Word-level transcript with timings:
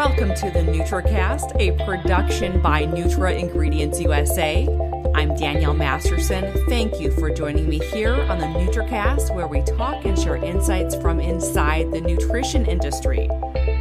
Welcome 0.00 0.34
to 0.36 0.50
the 0.50 0.60
NutraCast, 0.60 1.60
a 1.60 1.84
production 1.84 2.62
by 2.62 2.86
Nutra 2.86 3.38
Ingredients 3.38 4.00
USA. 4.00 4.66
I'm 5.14 5.36
Danielle 5.36 5.74
Masterson. 5.74 6.50
Thank 6.70 6.98
you 6.98 7.10
for 7.10 7.28
joining 7.28 7.68
me 7.68 7.80
here 7.80 8.14
on 8.14 8.38
the 8.38 8.46
NutraCast, 8.46 9.34
where 9.34 9.46
we 9.46 9.60
talk 9.60 10.06
and 10.06 10.18
share 10.18 10.36
insights 10.36 10.94
from 10.94 11.20
inside 11.20 11.92
the 11.92 12.00
nutrition 12.00 12.64
industry. 12.64 13.28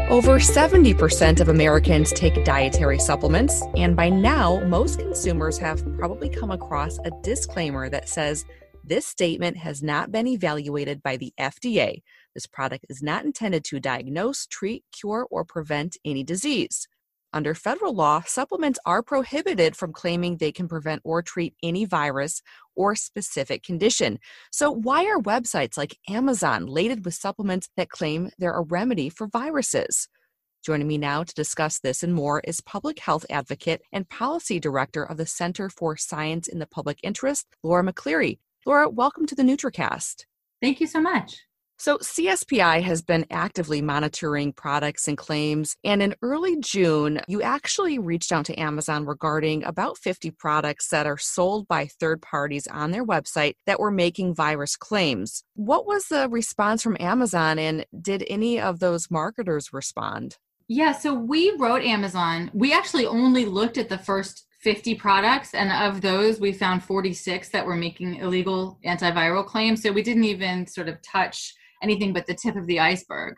Over 0.09 0.39
70% 0.39 1.39
of 1.39 1.47
Americans 1.47 2.11
take 2.11 2.43
dietary 2.43 2.99
supplements, 2.99 3.63
and 3.77 3.95
by 3.95 4.09
now, 4.09 4.59
most 4.65 4.99
consumers 4.99 5.57
have 5.59 5.81
probably 5.97 6.27
come 6.27 6.51
across 6.51 6.99
a 7.05 7.11
disclaimer 7.23 7.87
that 7.87 8.09
says 8.09 8.43
this 8.83 9.05
statement 9.05 9.55
has 9.55 9.81
not 9.81 10.11
been 10.11 10.27
evaluated 10.27 11.01
by 11.01 11.15
the 11.15 11.31
FDA. 11.39 12.01
This 12.39 12.47
product 12.47 12.85
is 12.87 13.03
not 13.03 13.25
intended 13.25 13.65
to 13.65 13.81
diagnose, 13.81 14.47
treat, 14.47 14.85
cure, 14.93 15.27
or 15.29 15.43
prevent 15.43 15.97
any 16.05 16.23
disease. 16.23 16.87
Under 17.33 17.53
federal 17.53 17.93
law, 17.93 18.21
supplements 18.25 18.79
are 18.85 19.03
prohibited 19.03 19.75
from 19.75 19.91
claiming 19.91 20.37
they 20.37 20.53
can 20.53 20.69
prevent 20.69 21.01
or 21.03 21.21
treat 21.21 21.53
any 21.61 21.83
virus 21.83 22.41
or 22.77 22.95
specific 22.95 23.61
condition. 23.61 24.19
So, 24.53 24.71
why 24.71 25.03
are 25.07 25.19
websites 25.19 25.77
like 25.77 25.97
Amazon 26.07 26.65
laden 26.65 27.01
with 27.01 27.13
supplements 27.13 27.67
that 27.75 27.89
claim 27.89 28.29
they're 28.37 28.53
a 28.53 28.61
remedy 28.61 29.09
for 29.09 29.27
viruses? 29.27 30.07
Joining 30.63 30.87
me 30.87 30.97
now 30.97 31.25
to 31.25 31.33
discuss 31.33 31.79
this 31.79 32.03
and 32.03 32.13
more 32.13 32.39
is 32.45 32.61
public 32.61 32.99
health 32.99 33.25
advocate 33.29 33.81
and 33.91 34.07
policy 34.07 34.61
director 34.61 35.03
of 35.03 35.17
the 35.17 35.25
Center 35.25 35.69
for 35.69 35.97
Science 35.97 36.47
in 36.47 36.59
the 36.59 36.67
Public 36.67 36.99
Interest, 37.03 37.45
Laura 37.63 37.83
MacCleery. 37.83 38.39
Laura, 38.65 38.87
welcome 38.87 39.25
to 39.25 39.35
the 39.35 39.43
NutraCast. 39.43 40.23
Thank 40.61 40.79
you 40.79 40.87
so 40.87 41.01
much. 41.01 41.48
So, 41.81 41.97
CSPI 41.99 42.81
has 42.81 43.01
been 43.01 43.25
actively 43.31 43.81
monitoring 43.81 44.51
products 44.51 45.07
and 45.07 45.17
claims. 45.17 45.77
And 45.85 46.03
in 46.03 46.13
early 46.21 46.57
June, 46.59 47.21
you 47.29 47.41
actually 47.41 47.97
reached 47.97 48.33
out 48.33 48.43
to 48.47 48.59
Amazon 48.59 49.05
regarding 49.05 49.63
about 49.63 49.97
50 49.97 50.29
products 50.31 50.89
that 50.89 51.07
are 51.07 51.17
sold 51.17 51.69
by 51.69 51.87
third 51.87 52.21
parties 52.21 52.67
on 52.67 52.91
their 52.91 53.05
website 53.05 53.53
that 53.65 53.79
were 53.79 53.91
making 53.91 54.35
virus 54.35 54.75
claims. 54.75 55.45
What 55.53 55.87
was 55.87 56.07
the 56.07 56.27
response 56.27 56.83
from 56.83 56.97
Amazon, 56.99 57.57
and 57.57 57.85
did 58.01 58.25
any 58.27 58.59
of 58.59 58.79
those 58.79 59.09
marketers 59.09 59.71
respond? 59.71 60.37
Yeah, 60.67 60.91
so 60.91 61.13
we 61.13 61.55
wrote 61.57 61.81
Amazon. 61.83 62.51
We 62.53 62.73
actually 62.73 63.05
only 63.05 63.45
looked 63.45 63.77
at 63.77 63.87
the 63.87 63.97
first 63.97 64.47
50 64.59 64.95
products, 64.95 65.53
and 65.53 65.71
of 65.71 66.01
those, 66.01 66.41
we 66.41 66.51
found 66.51 66.83
46 66.83 67.47
that 67.49 67.65
were 67.65 67.77
making 67.77 68.15
illegal 68.15 68.79
antiviral 68.85 69.45
claims. 69.45 69.81
So 69.81 69.93
we 69.93 70.03
didn't 70.03 70.25
even 70.25 70.67
sort 70.67 70.89
of 70.89 71.01
touch 71.01 71.53
anything 71.81 72.13
but 72.13 72.25
the 72.25 72.33
tip 72.33 72.55
of 72.55 72.67
the 72.67 72.79
iceberg. 72.79 73.35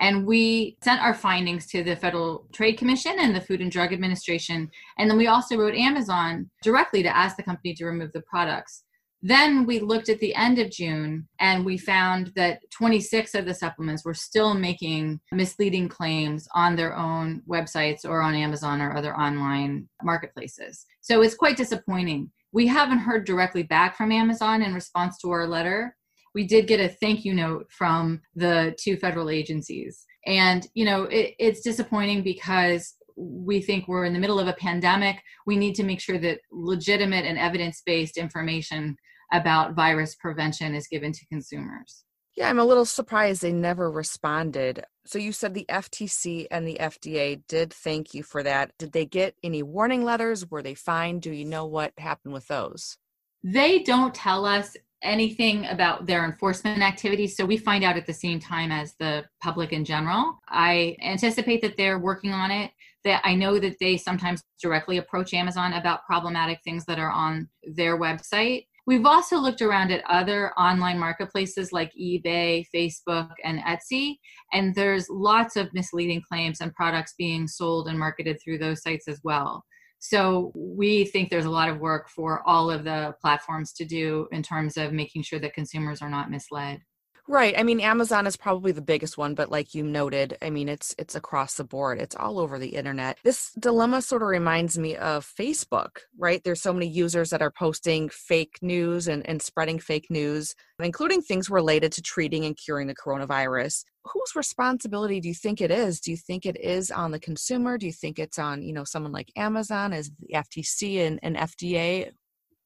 And 0.00 0.26
we 0.26 0.76
sent 0.82 1.00
our 1.00 1.14
findings 1.14 1.66
to 1.68 1.84
the 1.84 1.94
Federal 1.94 2.48
Trade 2.52 2.78
Commission 2.78 3.14
and 3.18 3.34
the 3.34 3.40
Food 3.40 3.60
and 3.60 3.70
Drug 3.70 3.92
Administration. 3.92 4.68
And 4.98 5.08
then 5.08 5.16
we 5.16 5.28
also 5.28 5.56
wrote 5.56 5.76
Amazon 5.76 6.50
directly 6.62 7.02
to 7.04 7.16
ask 7.16 7.36
the 7.36 7.44
company 7.44 7.74
to 7.74 7.86
remove 7.86 8.12
the 8.12 8.22
products. 8.22 8.82
Then 9.26 9.64
we 9.64 9.80
looked 9.80 10.10
at 10.10 10.18
the 10.18 10.34
end 10.34 10.58
of 10.58 10.70
June 10.70 11.26
and 11.40 11.64
we 11.64 11.78
found 11.78 12.30
that 12.36 12.60
26 12.72 13.34
of 13.34 13.46
the 13.46 13.54
supplements 13.54 14.04
were 14.04 14.12
still 14.12 14.52
making 14.52 15.18
misleading 15.32 15.88
claims 15.88 16.46
on 16.54 16.76
their 16.76 16.94
own 16.94 17.40
websites 17.48 18.04
or 18.04 18.20
on 18.20 18.34
Amazon 18.34 18.82
or 18.82 18.94
other 18.94 19.16
online 19.16 19.88
marketplaces. 20.02 20.84
So 21.00 21.22
it's 21.22 21.36
quite 21.36 21.56
disappointing. 21.56 22.32
We 22.52 22.66
haven't 22.66 22.98
heard 22.98 23.24
directly 23.24 23.62
back 23.62 23.96
from 23.96 24.12
Amazon 24.12 24.60
in 24.60 24.74
response 24.74 25.16
to 25.22 25.30
our 25.30 25.46
letter, 25.46 25.96
we 26.34 26.46
did 26.46 26.66
get 26.66 26.80
a 26.80 26.88
thank 26.88 27.24
you 27.24 27.34
note 27.34 27.66
from 27.70 28.20
the 28.34 28.74
two 28.78 28.96
federal 28.96 29.30
agencies. 29.30 30.04
And, 30.26 30.66
you 30.74 30.84
know, 30.84 31.04
it, 31.04 31.34
it's 31.38 31.60
disappointing 31.60 32.22
because 32.22 32.94
we 33.16 33.60
think 33.60 33.86
we're 33.86 34.04
in 34.04 34.12
the 34.12 34.18
middle 34.18 34.40
of 34.40 34.48
a 34.48 34.54
pandemic. 34.54 35.22
We 35.46 35.56
need 35.56 35.74
to 35.76 35.84
make 35.84 36.00
sure 36.00 36.18
that 36.18 36.40
legitimate 36.50 37.24
and 37.24 37.38
evidence 37.38 37.82
based 37.86 38.16
information 38.16 38.96
about 39.32 39.74
virus 39.74 40.14
prevention 40.16 40.74
is 40.74 40.88
given 40.88 41.12
to 41.12 41.26
consumers. 41.26 42.04
Yeah, 42.36 42.50
I'm 42.50 42.58
a 42.58 42.64
little 42.64 42.84
surprised 42.84 43.42
they 43.42 43.52
never 43.52 43.88
responded. 43.90 44.84
So 45.06 45.18
you 45.18 45.30
said 45.30 45.54
the 45.54 45.66
FTC 45.68 46.48
and 46.50 46.66
the 46.66 46.78
FDA 46.80 47.42
did 47.46 47.72
thank 47.72 48.12
you 48.12 48.24
for 48.24 48.42
that. 48.42 48.72
Did 48.76 48.90
they 48.90 49.06
get 49.06 49.36
any 49.44 49.62
warning 49.62 50.02
letters? 50.02 50.50
Were 50.50 50.62
they 50.62 50.74
fined? 50.74 51.22
Do 51.22 51.30
you 51.30 51.44
know 51.44 51.64
what 51.64 51.92
happened 51.96 52.34
with 52.34 52.48
those? 52.48 52.98
They 53.44 53.80
don't 53.80 54.14
tell 54.14 54.46
us 54.46 54.76
anything 55.04 55.66
about 55.66 56.06
their 56.06 56.24
enforcement 56.24 56.82
activities. 56.82 57.36
So 57.36 57.44
we 57.44 57.56
find 57.56 57.84
out 57.84 57.96
at 57.96 58.06
the 58.06 58.12
same 58.12 58.40
time 58.40 58.72
as 58.72 58.94
the 58.98 59.24
public 59.42 59.72
in 59.72 59.84
general. 59.84 60.40
I 60.48 60.96
anticipate 61.02 61.62
that 61.62 61.76
they're 61.76 61.98
working 61.98 62.32
on 62.32 62.50
it. 62.50 62.72
That 63.04 63.20
I 63.22 63.34
know 63.34 63.58
that 63.58 63.76
they 63.80 63.98
sometimes 63.98 64.42
directly 64.62 64.96
approach 64.96 65.34
Amazon 65.34 65.74
about 65.74 66.06
problematic 66.06 66.60
things 66.64 66.86
that 66.86 66.98
are 66.98 67.10
on 67.10 67.48
their 67.62 67.98
website. 67.98 68.66
We've 68.86 69.06
also 69.06 69.38
looked 69.38 69.62
around 69.62 69.92
at 69.92 70.04
other 70.08 70.52
online 70.58 70.98
marketplaces 70.98 71.72
like 71.72 71.92
eBay, 71.98 72.66
Facebook, 72.74 73.30
and 73.42 73.60
Etsy, 73.60 74.18
and 74.52 74.74
there's 74.74 75.08
lots 75.08 75.56
of 75.56 75.72
misleading 75.72 76.22
claims 76.26 76.60
and 76.60 76.74
products 76.74 77.14
being 77.16 77.48
sold 77.48 77.88
and 77.88 77.98
marketed 77.98 78.38
through 78.42 78.58
those 78.58 78.82
sites 78.82 79.08
as 79.08 79.20
well. 79.24 79.64
So 80.06 80.52
we 80.54 81.06
think 81.06 81.30
there's 81.30 81.46
a 81.46 81.50
lot 81.50 81.70
of 81.70 81.80
work 81.80 82.10
for 82.10 82.46
all 82.46 82.70
of 82.70 82.84
the 82.84 83.14
platforms 83.22 83.72
to 83.72 83.86
do 83.86 84.28
in 84.32 84.42
terms 84.42 84.76
of 84.76 84.92
making 84.92 85.22
sure 85.22 85.38
that 85.38 85.54
consumers 85.54 86.02
are 86.02 86.10
not 86.10 86.30
misled. 86.30 86.82
Right. 87.26 87.54
I 87.56 87.62
mean, 87.62 87.80
Amazon 87.80 88.26
is 88.26 88.36
probably 88.36 88.72
the 88.72 88.82
biggest 88.82 89.16
one, 89.16 89.34
but 89.34 89.50
like 89.50 89.74
you 89.74 89.82
noted, 89.82 90.36
I 90.42 90.50
mean, 90.50 90.68
it's 90.68 90.94
it's 90.98 91.14
across 91.14 91.54
the 91.54 91.64
board. 91.64 91.98
It's 91.98 92.14
all 92.14 92.38
over 92.38 92.58
the 92.58 92.68
internet. 92.68 93.18
This 93.24 93.50
dilemma 93.58 94.02
sort 94.02 94.20
of 94.20 94.28
reminds 94.28 94.78
me 94.78 94.96
of 94.96 95.26
Facebook, 95.26 96.00
right? 96.18 96.44
There's 96.44 96.60
so 96.60 96.72
many 96.74 96.86
users 96.86 97.30
that 97.30 97.40
are 97.40 97.50
posting 97.50 98.10
fake 98.10 98.58
news 98.60 99.08
and, 99.08 99.26
and 99.26 99.40
spreading 99.40 99.78
fake 99.78 100.10
news, 100.10 100.54
including 100.78 101.22
things 101.22 101.48
related 101.48 101.92
to 101.92 102.02
treating 102.02 102.44
and 102.44 102.58
curing 102.58 102.88
the 102.88 102.94
coronavirus. 102.94 103.84
Whose 104.04 104.36
responsibility 104.36 105.18
do 105.18 105.28
you 105.28 105.34
think 105.34 105.62
it 105.62 105.70
is? 105.70 106.00
Do 106.00 106.10
you 106.10 106.18
think 106.18 106.44
it 106.44 106.60
is 106.60 106.90
on 106.90 107.10
the 107.10 107.18
consumer? 107.18 107.78
Do 107.78 107.86
you 107.86 107.92
think 107.92 108.18
it's 108.18 108.38
on, 108.38 108.62
you 108.62 108.74
know, 108.74 108.84
someone 108.84 109.12
like 109.12 109.32
Amazon, 109.34 109.94
as 109.94 110.10
the 110.20 110.34
FTC 110.34 111.06
and, 111.06 111.18
and 111.22 111.36
FDA? 111.36 112.10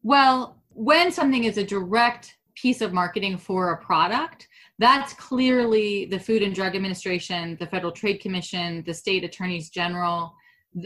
Well, 0.02 0.56
when 0.70 1.12
something 1.12 1.44
is 1.44 1.58
a 1.58 1.64
direct 1.64 2.37
piece 2.60 2.80
of 2.80 2.92
marketing 2.92 3.38
for 3.38 3.72
a 3.72 3.84
product, 3.84 4.48
that's 4.78 5.12
clearly 5.14 6.06
the 6.06 6.18
Food 6.18 6.42
and 6.42 6.54
Drug 6.54 6.74
Administration, 6.74 7.56
the 7.60 7.66
Federal 7.66 7.92
Trade 7.92 8.18
Commission, 8.18 8.82
the 8.86 8.94
state 8.94 9.24
attorneys 9.24 9.70
general. 9.70 10.34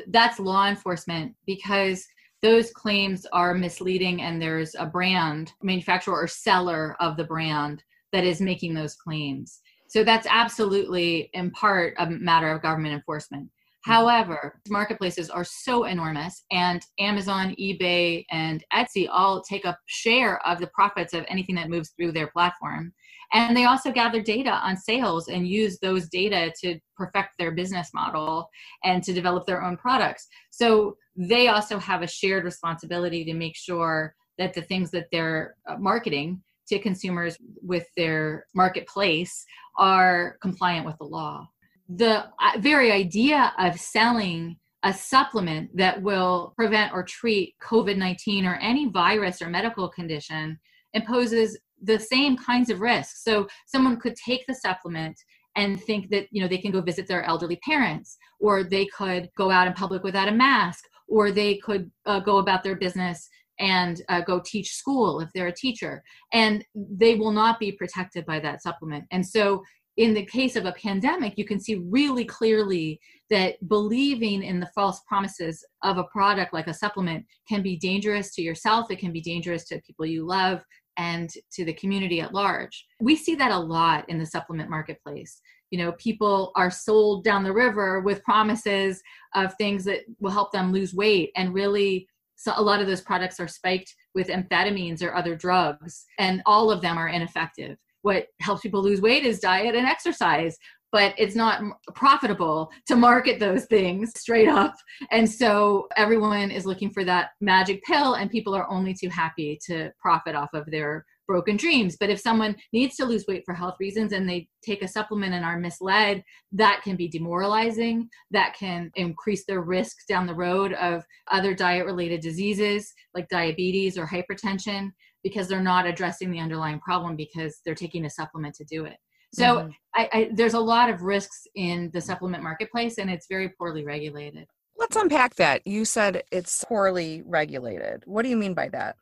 That's 0.09 0.39
law 0.39 0.69
enforcement 0.69 1.35
because 1.47 2.07
those 2.43 2.71
claims 2.73 3.27
are 3.33 3.55
misleading 3.55 4.23
and 4.23 4.41
there's 4.41 4.75
a 4.79 4.87
brand, 4.87 5.53
manufacturer 5.63 6.21
or 6.21 6.27
seller 6.27 6.97
of 7.01 7.17
the 7.17 7.25
brand 7.25 7.85
that 8.13 8.25
is 8.25 8.41
making 8.41 8.75
those 8.75 8.95
claims. 8.95 9.61
So 9.89 10.03
that's 10.03 10.27
absolutely 10.29 11.31
in 11.35 11.51
part 11.51 11.95
a 11.99 12.09
matter 12.09 12.51
of 12.51 12.63
government 12.63 12.95
enforcement. 12.95 13.49
However, 13.85 14.61
marketplaces 14.69 15.29
are 15.29 15.45
so 15.45 15.85
enormous, 15.85 16.45
and 16.53 16.81
Amazon, 17.01 17.55
eBay, 17.59 18.25
and 18.31 18.65
Etsy 18.73 19.09
all 19.11 19.43
take 19.43 19.65
a 19.65 19.77
share 19.87 20.45
of 20.47 20.61
the 20.61 20.69
profits 20.69 21.15
of 21.15 21.25
anything 21.29 21.57
that 21.57 21.69
moves 21.69 21.91
through 21.91 22.13
their 22.13 22.29
platform. 22.29 22.93
And 23.33 23.57
they 23.57 23.65
also 23.65 23.91
gather 23.91 24.23
data 24.23 24.51
on 24.51 24.77
sales 24.77 25.29
and 25.29 25.49
use 25.49 25.79
those 25.81 26.09
data 26.09 26.53
to 26.63 26.79
perfect 26.97 27.31
their 27.39 27.51
business 27.51 27.91
model 27.93 28.49
and 28.85 29.03
to 29.03 29.13
develop 29.13 29.47
their 29.47 29.63
own 29.63 29.77
products. 29.77 30.29
So 30.51 30.97
they 31.17 31.49
also 31.49 31.79
have 31.79 32.03
a 32.03 32.07
shared 32.07 32.45
responsibility 32.45 33.25
to 33.25 33.35
make 33.35 33.57
sure 33.57 34.15
that 34.39 34.55
the 34.55 34.63
things 34.63 34.91
that 34.93 35.07
they're 35.11 35.57
uh, 35.69 35.77
marketing 35.79 36.43
to 36.69 36.79
consumers 36.79 37.37
with 37.63 37.87
their 37.97 38.47
marketplace 38.55 39.45
are 39.79 40.37
compliant 40.41 40.87
with 40.87 40.97
the 40.99 41.05
law 41.05 41.49
the 41.97 42.25
uh, 42.41 42.59
very 42.59 42.93
idea 42.93 43.53
of 43.59 43.79
selling 43.79 44.57
a 44.85 44.93
supplement 44.93 45.71
that 45.77 46.03
will 46.03 46.53
prevent 46.57 46.93
or 46.93 47.05
treat 47.05 47.55
COVID 47.63 47.97
19 47.97 48.47
or 48.47 48.57
any 48.57 48.89
virus 48.89 49.41
or 49.41 49.49
medical 49.49 49.89
condition 49.89 50.59
imposes 50.95 51.59
the 51.83 51.99
same 51.99 52.37
kinds 52.37 52.71
of 52.71 52.81
risks. 52.81 53.25
So, 53.25 53.47
someone 53.67 53.99
could 53.99 54.15
take 54.17 54.45
the 54.47 54.55
supplement 54.55 55.17
and 55.57 55.81
think 55.83 56.11
that 56.11 56.27
you 56.31 56.41
know 56.41 56.49
they 56.49 56.59
can 56.59 56.73
go 56.73 56.81
visit 56.81 57.07
their 57.07 57.25
elderly 57.25 57.57
parents 57.57 58.17
or 58.41 58.65
they 58.65 58.87
could 58.87 59.29
go 59.37 59.51
out 59.51 59.67
in 59.67 59.73
public 59.75 60.03
without 60.03 60.29
a 60.29 60.33
mask 60.33 60.85
or 61.09 61.31
they 61.31 61.57
could 61.57 61.91
uh, 62.07 62.21
go 62.21 62.39
about 62.39 62.63
their 62.63 62.77
business 62.77 63.29
and 63.59 64.03
uh, 64.09 64.23
go 64.23 64.41
teach 64.45 64.71
school 64.73 65.21
if 65.21 65.29
they're 65.35 65.49
a 65.49 65.55
teacher 65.55 66.03
and 66.33 66.65
they 66.75 67.15
will 67.17 67.33
not 67.33 67.61
be 67.61 67.71
protected 67.71 68.25
by 68.25 68.41
that 68.41 68.63
supplement 68.63 69.05
and 69.11 69.27
so 69.27 69.63
in 69.97 70.15
the 70.15 70.25
case 70.25 70.57
of 70.57 70.65
a 70.65 70.73
pandemic, 70.73 71.35
you 71.37 71.45
can 71.45 71.61
see 71.61 71.77
really 71.77 72.25
clearly 72.25 72.99
that 73.31 73.57
believing 73.69 74.43
in 74.43 74.61
the 74.61 74.71
false 74.75 75.01
promises 75.07 75.65
of 75.83 75.99
a 75.99 76.05
product 76.05 76.55
like 76.55 76.67
a 76.67 76.75
supplement 76.75 77.27
can 77.49 77.63
be 77.63 77.77
dangerous 77.77 78.35
to 78.35 78.43
yourself, 78.43 78.91
it 78.91 78.99
can 78.99 79.13
be 79.13 79.21
dangerous 79.21 79.65
to 79.65 79.81
people 79.83 80.07
you 80.07 80.27
love, 80.27 80.63
and 80.99 81.31
to 81.53 81.65
the 81.65 81.73
community 81.75 82.21
at 82.21 82.35
large. 82.35 82.87
We 83.01 83.17
see 83.17 83.35
that 83.37 83.51
a 83.51 83.59
lot 83.59 84.09
in 84.09 84.19
the 84.19 84.27
supplement 84.27 84.71
marketplace. 84.71 85.41
you 85.71 85.79
know 85.79 85.93
people 85.93 86.53
are 86.55 86.71
sold 86.71 87.25
down 87.25 87.43
the 87.43 87.53
river 87.53 88.01
with 88.01 88.23
promises 88.25 89.03
of 89.35 89.55
things 89.55 89.85
that 89.85 90.01
will 90.21 90.31
help 90.31 90.53
them 90.53 90.71
lose 90.71 90.93
weight 90.93 91.31
and 91.35 91.55
really 91.55 92.07
so 92.37 92.53
a 92.57 92.63
lot 92.63 92.81
of 92.81 92.87
those 92.87 93.01
products 93.01 93.41
are 93.41 93.49
spiked 93.49 93.95
with 94.15 94.29
amphetamines 94.29 95.03
or 95.03 95.15
other 95.15 95.35
drugs 95.35 96.05
and 96.19 96.43
all 96.45 96.71
of 96.71 96.83
them 96.83 96.99
are 96.99 97.09
ineffective 97.09 97.79
what 98.03 98.27
helps 98.41 98.63
people 98.63 98.83
lose 98.83 99.01
weight 99.01 99.25
is 99.25 99.41
diet 99.41 99.75
and 99.75 99.87
exercise 99.87 100.57
but 100.93 101.15
it's 101.17 101.35
not 101.35 101.63
profitable 101.95 102.71
to 102.87 102.95
market 102.95 103.41
those 103.41 103.65
things 103.65 104.13
straight 104.17 104.49
up. 104.49 104.75
And 105.11 105.29
so 105.29 105.89
everyone 105.97 106.51
is 106.51 106.67
looking 106.67 106.91
for 106.91 107.03
that 107.05 107.31
magic 107.41 107.83
pill, 107.85 108.15
and 108.15 108.31
people 108.31 108.55
are 108.55 108.71
only 108.71 108.95
too 108.95 109.09
happy 109.09 109.59
to 109.67 109.91
profit 109.99 110.37
off 110.37 110.51
of 110.53 110.71
their 110.71 111.07
broken 111.27 111.57
dreams. 111.57 111.97
But 111.99 112.11
if 112.11 112.21
someone 112.21 112.57
needs 112.75 112.97
to 112.97 113.07
lose 113.07 113.25
weight 113.27 113.45
for 113.47 113.55
health 113.55 113.77
reasons 113.81 114.13
and 114.13 114.29
they 114.29 114.49
take 114.63 114.83
a 114.83 114.89
supplement 114.89 115.33
and 115.33 115.45
are 115.45 115.59
misled, 115.59 116.23
that 116.53 116.83
can 116.85 116.97
be 116.97 117.09
demoralizing. 117.09 118.11
That 118.33 118.55
can 118.55 118.91
increase 118.97 119.47
their 119.47 119.63
risk 119.63 120.07
down 120.09 120.27
the 120.27 120.35
road 120.35 120.75
of 120.75 121.05
other 121.31 121.55
diet 121.55 121.87
related 121.87 122.21
diseases 122.21 122.93
like 123.15 123.29
diabetes 123.31 123.97
or 123.97 124.07
hypertension 124.07 124.91
because 125.23 125.49
they're 125.49 125.61
not 125.61 125.87
addressing 125.87 126.31
the 126.31 126.41
underlying 126.41 126.81
problem 126.81 127.17
because 127.17 127.61
they're 127.65 127.75
taking 127.75 128.05
a 128.05 128.11
supplement 128.11 128.55
to 128.57 128.65
do 128.65 128.85
it. 128.85 128.97
So 129.35 129.45
mm-hmm. 129.45 129.71
I, 129.95 130.09
I, 130.13 130.31
there's 130.33 130.55
a 130.55 130.61
lot 130.61 130.91
of 130.91 131.03
risks 131.03 131.47
in 131.55 131.91
the 131.93 132.01
supplement 132.01 132.43
marketplace, 132.43 132.99
and 132.99 133.11
it's 133.11 133.27
very 133.29 133.49
poorly 133.49 133.85
regulated. 133.85 134.47
Let's 134.77 134.97
unpack 134.97 135.37
that. 135.37 135.67
You 135.67 135.85
said 135.85 136.25
it's 136.31 136.65
poorly 136.65 137.23
regulated. 137.25 138.03
What 138.07 138.23
do 138.23 138.29
you 138.29 138.37
mean 138.37 138.55
by 138.55 138.69
that? 138.71 138.97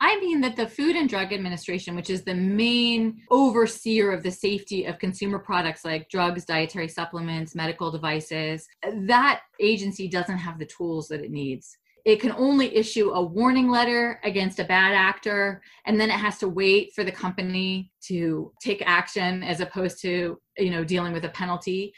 I 0.00 0.18
mean 0.20 0.40
that 0.42 0.54
the 0.54 0.68
Food 0.68 0.94
and 0.94 1.08
Drug 1.08 1.32
Administration, 1.32 1.96
which 1.96 2.08
is 2.08 2.22
the 2.22 2.34
main 2.34 3.20
overseer 3.30 4.12
of 4.12 4.22
the 4.22 4.30
safety 4.30 4.84
of 4.84 4.98
consumer 5.00 5.40
products 5.40 5.84
like 5.84 6.08
drugs, 6.08 6.44
dietary 6.44 6.88
supplements, 6.88 7.56
medical 7.56 7.90
devices, 7.90 8.66
that 8.92 9.40
agency 9.60 10.08
doesn't 10.08 10.38
have 10.38 10.58
the 10.58 10.66
tools 10.66 11.08
that 11.08 11.20
it 11.20 11.32
needs 11.32 11.76
it 12.08 12.20
can 12.20 12.32
only 12.32 12.74
issue 12.74 13.10
a 13.10 13.22
warning 13.22 13.68
letter 13.68 14.18
against 14.24 14.60
a 14.60 14.64
bad 14.64 14.94
actor 14.94 15.60
and 15.84 16.00
then 16.00 16.08
it 16.10 16.18
has 16.18 16.38
to 16.38 16.48
wait 16.48 16.92
for 16.94 17.04
the 17.04 17.12
company 17.12 17.92
to 18.00 18.50
take 18.62 18.82
action 18.86 19.42
as 19.42 19.60
opposed 19.60 20.00
to 20.00 20.38
you 20.56 20.70
know 20.70 20.84
dealing 20.84 21.12
with 21.12 21.24
a 21.24 21.30
penalty. 21.30 21.92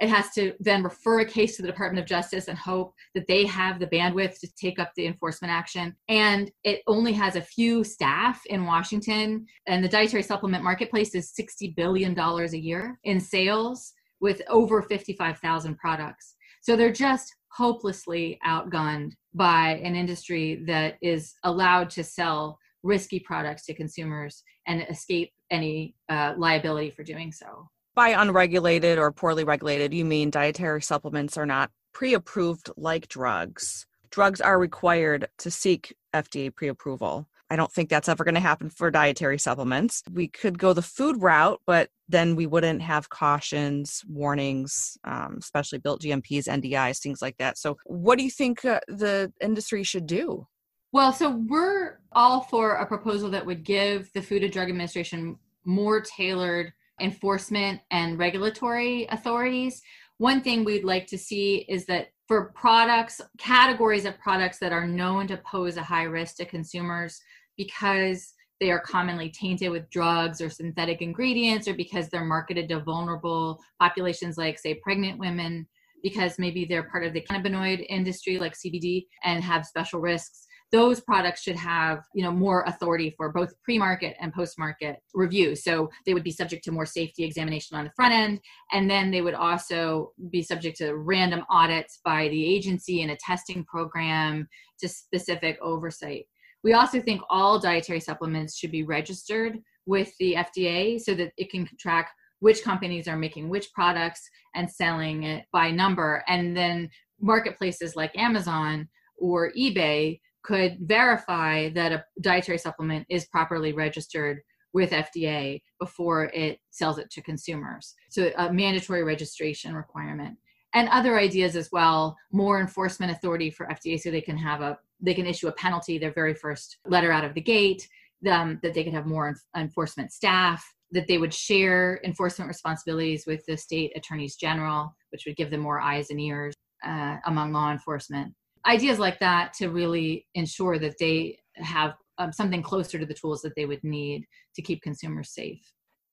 It 0.00 0.10
has 0.10 0.30
to 0.32 0.52
then 0.58 0.82
refer 0.82 1.20
a 1.20 1.24
case 1.24 1.56
to 1.56 1.62
the 1.62 1.68
department 1.68 2.02
of 2.02 2.08
justice 2.08 2.48
and 2.48 2.58
hope 2.58 2.92
that 3.14 3.26
they 3.28 3.46
have 3.46 3.78
the 3.78 3.86
bandwidth 3.86 4.38
to 4.40 4.48
take 4.60 4.78
up 4.78 4.90
the 4.96 5.06
enforcement 5.06 5.52
action. 5.52 5.94
And 6.08 6.50
it 6.64 6.82
only 6.88 7.12
has 7.12 7.36
a 7.36 7.40
few 7.40 7.84
staff 7.84 8.42
in 8.46 8.66
washington 8.66 9.46
and 9.66 9.82
the 9.82 9.88
dietary 9.88 10.24
supplement 10.24 10.62
marketplace 10.62 11.14
is 11.14 11.34
60 11.34 11.68
billion 11.76 12.12
dollars 12.12 12.52
a 12.52 12.60
year 12.60 12.98
in 13.04 13.18
sales 13.18 13.92
with 14.20 14.42
over 14.48 14.82
55,000 14.82 15.78
products. 15.78 16.34
So 16.60 16.76
they're 16.76 16.92
just 16.92 17.34
hopelessly 17.48 18.38
outgunned 18.46 19.12
by 19.34 19.80
an 19.82 19.94
industry 19.94 20.62
that 20.66 20.96
is 21.00 21.34
allowed 21.44 21.90
to 21.90 22.04
sell 22.04 22.58
risky 22.82 23.20
products 23.20 23.64
to 23.66 23.74
consumers 23.74 24.42
and 24.66 24.84
escape 24.90 25.30
any 25.50 25.94
uh, 26.08 26.34
liability 26.36 26.90
for 26.90 27.02
doing 27.02 27.32
so. 27.32 27.68
By 27.94 28.10
unregulated 28.10 28.98
or 28.98 29.12
poorly 29.12 29.44
regulated, 29.44 29.92
you 29.92 30.04
mean 30.04 30.30
dietary 30.30 30.82
supplements 30.82 31.36
are 31.36 31.46
not 31.46 31.70
pre 31.92 32.14
approved 32.14 32.70
like 32.76 33.08
drugs. 33.08 33.86
Drugs 34.10 34.40
are 34.40 34.58
required 34.58 35.28
to 35.38 35.50
seek 35.50 35.94
FDA 36.14 36.54
pre 36.54 36.68
approval. 36.68 37.28
I 37.52 37.56
don't 37.56 37.70
think 37.70 37.90
that's 37.90 38.08
ever 38.08 38.24
going 38.24 38.34
to 38.34 38.40
happen 38.40 38.70
for 38.70 38.90
dietary 38.90 39.38
supplements. 39.38 40.02
We 40.10 40.26
could 40.26 40.58
go 40.58 40.72
the 40.72 40.80
food 40.80 41.20
route, 41.20 41.60
but 41.66 41.90
then 42.08 42.34
we 42.34 42.46
wouldn't 42.46 42.80
have 42.80 43.10
cautions, 43.10 44.02
warnings, 44.08 44.96
um, 45.04 45.36
especially 45.38 45.78
built 45.78 46.00
GMPs, 46.00 46.48
NDIs, 46.48 47.02
things 47.02 47.20
like 47.20 47.36
that. 47.36 47.58
So, 47.58 47.76
what 47.84 48.16
do 48.16 48.24
you 48.24 48.30
think 48.30 48.64
uh, 48.64 48.80
the 48.88 49.30
industry 49.42 49.82
should 49.82 50.06
do? 50.06 50.46
Well, 50.92 51.12
so 51.12 51.42
we're 51.46 51.98
all 52.12 52.40
for 52.40 52.76
a 52.76 52.86
proposal 52.86 53.28
that 53.32 53.44
would 53.44 53.64
give 53.64 54.10
the 54.14 54.22
Food 54.22 54.44
and 54.44 54.52
Drug 54.52 54.70
Administration 54.70 55.36
more 55.66 56.00
tailored 56.00 56.72
enforcement 57.02 57.82
and 57.90 58.18
regulatory 58.18 59.06
authorities. 59.10 59.82
One 60.16 60.40
thing 60.40 60.64
we'd 60.64 60.84
like 60.84 61.06
to 61.08 61.18
see 61.18 61.66
is 61.68 61.84
that 61.84 62.12
for 62.28 62.46
products, 62.54 63.20
categories 63.36 64.06
of 64.06 64.18
products 64.18 64.58
that 64.60 64.72
are 64.72 64.86
known 64.86 65.26
to 65.26 65.36
pose 65.36 65.76
a 65.76 65.82
high 65.82 66.04
risk 66.04 66.36
to 66.36 66.46
consumers, 66.46 67.20
because 67.56 68.34
they 68.60 68.70
are 68.70 68.80
commonly 68.80 69.28
tainted 69.28 69.70
with 69.70 69.90
drugs 69.90 70.40
or 70.40 70.48
synthetic 70.48 71.02
ingredients 71.02 71.66
or 71.66 71.74
because 71.74 72.08
they're 72.08 72.24
marketed 72.24 72.68
to 72.68 72.80
vulnerable 72.80 73.60
populations 73.80 74.38
like 74.38 74.58
say 74.58 74.74
pregnant 74.74 75.18
women 75.18 75.66
because 76.02 76.38
maybe 76.38 76.64
they're 76.64 76.88
part 76.88 77.04
of 77.04 77.12
the 77.12 77.22
cannabinoid 77.22 77.84
industry 77.88 78.38
like 78.38 78.54
CBD 78.54 79.06
and 79.24 79.42
have 79.42 79.66
special 79.66 80.00
risks 80.00 80.46
those 80.72 81.00
products 81.00 81.42
should 81.42 81.56
have 81.56 82.02
you 82.14 82.22
know 82.24 82.32
more 82.32 82.64
authority 82.66 83.14
for 83.16 83.30
both 83.30 83.52
pre-market 83.62 84.16
and 84.20 84.32
post-market 84.32 84.96
review 85.14 85.54
so 85.54 85.88
they 86.06 86.14
would 86.14 86.24
be 86.24 86.30
subject 86.30 86.64
to 86.64 86.72
more 86.72 86.86
safety 86.86 87.24
examination 87.24 87.76
on 87.76 87.84
the 87.84 87.90
front 87.94 88.12
end 88.12 88.40
and 88.72 88.90
then 88.90 89.10
they 89.10 89.20
would 89.20 89.34
also 89.34 90.12
be 90.30 90.42
subject 90.42 90.76
to 90.78 90.96
random 90.96 91.44
audits 91.50 92.00
by 92.04 92.26
the 92.28 92.54
agency 92.54 93.02
and 93.02 93.10
a 93.10 93.16
testing 93.16 93.64
program 93.64 94.48
to 94.80 94.88
specific 94.88 95.58
oversight 95.60 96.24
we 96.62 96.74
also 96.74 97.00
think 97.00 97.20
all 97.28 97.58
dietary 97.58 98.00
supplements 98.00 98.56
should 98.56 98.70
be 98.70 98.84
registered 98.84 99.58
with 99.86 100.12
the 100.18 100.34
FDA 100.34 101.00
so 101.00 101.14
that 101.14 101.32
it 101.36 101.50
can 101.50 101.68
track 101.78 102.10
which 102.38 102.62
companies 102.62 103.08
are 103.08 103.16
making 103.16 103.48
which 103.48 103.72
products 103.72 104.28
and 104.54 104.70
selling 104.70 105.24
it 105.24 105.44
by 105.52 105.70
number. 105.70 106.24
And 106.28 106.56
then 106.56 106.90
marketplaces 107.20 107.96
like 107.96 108.16
Amazon 108.16 108.88
or 109.16 109.52
eBay 109.52 110.20
could 110.42 110.76
verify 110.80 111.68
that 111.70 111.92
a 111.92 112.04
dietary 112.20 112.58
supplement 112.58 113.06
is 113.08 113.26
properly 113.26 113.72
registered 113.72 114.40
with 114.72 114.90
FDA 114.90 115.62
before 115.78 116.24
it 116.34 116.58
sells 116.70 116.98
it 116.98 117.10
to 117.10 117.22
consumers. 117.22 117.94
So, 118.10 118.32
a 118.36 118.52
mandatory 118.52 119.04
registration 119.04 119.74
requirement 119.74 120.36
and 120.74 120.88
other 120.88 121.18
ideas 121.18 121.56
as 121.56 121.70
well 121.70 122.16
more 122.32 122.60
enforcement 122.60 123.12
authority 123.12 123.50
for 123.50 123.66
fda 123.66 124.00
so 124.00 124.10
they 124.10 124.20
can 124.20 124.36
have 124.36 124.60
a 124.60 124.78
they 125.02 125.14
can 125.14 125.26
issue 125.26 125.48
a 125.48 125.52
penalty 125.52 125.98
their 125.98 126.12
very 126.12 126.34
first 126.34 126.78
letter 126.86 127.12
out 127.12 127.24
of 127.24 127.34
the 127.34 127.40
gate 127.40 127.86
um, 128.30 128.58
that 128.62 128.72
they 128.72 128.84
could 128.84 128.94
have 128.94 129.06
more 129.06 129.34
enforcement 129.56 130.12
staff 130.12 130.64
that 130.92 131.08
they 131.08 131.18
would 131.18 131.32
share 131.32 132.00
enforcement 132.04 132.48
responsibilities 132.48 133.24
with 133.26 133.44
the 133.46 133.56
state 133.56 133.92
attorneys 133.96 134.36
general 134.36 134.94
which 135.10 135.24
would 135.26 135.36
give 135.36 135.50
them 135.50 135.60
more 135.60 135.80
eyes 135.80 136.10
and 136.10 136.20
ears 136.20 136.54
uh, 136.84 137.16
among 137.26 137.52
law 137.52 137.70
enforcement. 137.70 138.34
Ideas 138.66 138.98
like 138.98 139.18
that 139.20 139.52
to 139.54 139.68
really 139.68 140.26
ensure 140.34 140.78
that 140.78 140.96
they 140.98 141.38
have 141.56 141.94
um, 142.18 142.32
something 142.32 142.62
closer 142.62 142.98
to 142.98 143.06
the 143.06 143.14
tools 143.14 143.42
that 143.42 143.54
they 143.56 143.66
would 143.66 143.82
need 143.82 144.24
to 144.54 144.62
keep 144.62 144.82
consumers 144.82 145.30
safe. 145.34 145.60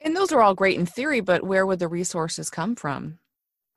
And 0.02 0.16
those 0.16 0.32
are 0.32 0.42
all 0.42 0.56
great 0.56 0.80
in 0.80 0.86
theory 0.86 1.22
but 1.22 1.44
where 1.44 1.66
would 1.66 1.80
the 1.80 1.88
resources 1.88 2.50
come 2.50 2.76
from 2.76 3.20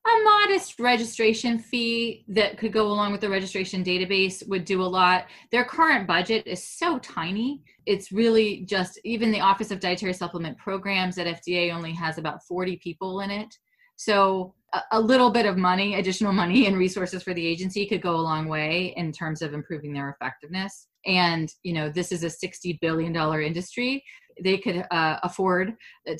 a 0.04 0.24
modest 0.24 0.80
registration 0.80 1.58
fee 1.58 2.24
that 2.28 2.58
could 2.58 2.72
go 2.72 2.88
along 2.88 3.12
with 3.12 3.20
the 3.20 3.28
registration 3.28 3.84
database 3.84 4.46
would 4.48 4.64
do 4.64 4.82
a 4.82 4.84
lot. 4.84 5.26
Their 5.52 5.64
current 5.64 6.08
budget 6.08 6.46
is 6.46 6.66
so 6.66 6.98
tiny. 6.98 7.62
It's 7.86 8.10
really 8.10 8.64
just 8.66 8.98
even 9.04 9.30
the 9.30 9.40
Office 9.40 9.70
of 9.70 9.78
Dietary 9.78 10.12
Supplement 10.12 10.58
Programs 10.58 11.18
at 11.18 11.26
FDA 11.26 11.72
only 11.72 11.92
has 11.92 12.18
about 12.18 12.44
40 12.46 12.78
people 12.78 13.20
in 13.20 13.30
it. 13.30 13.54
So 13.96 14.54
a, 14.90 15.00
little 15.00 15.30
bit 15.30 15.46
of 15.46 15.56
money, 15.56 15.96
additional 15.96 16.32
money 16.32 16.66
and 16.66 16.76
resources 16.76 17.22
for 17.22 17.34
the 17.34 17.46
agency 17.46 17.86
could 17.86 18.02
go 18.02 18.14
a 18.14 18.16
long 18.16 18.48
way 18.48 18.94
in 18.96 19.12
terms 19.12 19.42
of 19.42 19.54
improving 19.54 19.92
their 19.92 20.10
effectiveness. 20.10 20.88
And, 21.04 21.52
you 21.62 21.72
know, 21.72 21.90
this 21.90 22.12
is 22.12 22.22
a 22.22 22.28
$60 22.28 22.78
billion 22.80 23.14
industry 23.14 24.04
they 24.42 24.58
could 24.58 24.84
uh, 24.90 25.18
afford 25.22 25.74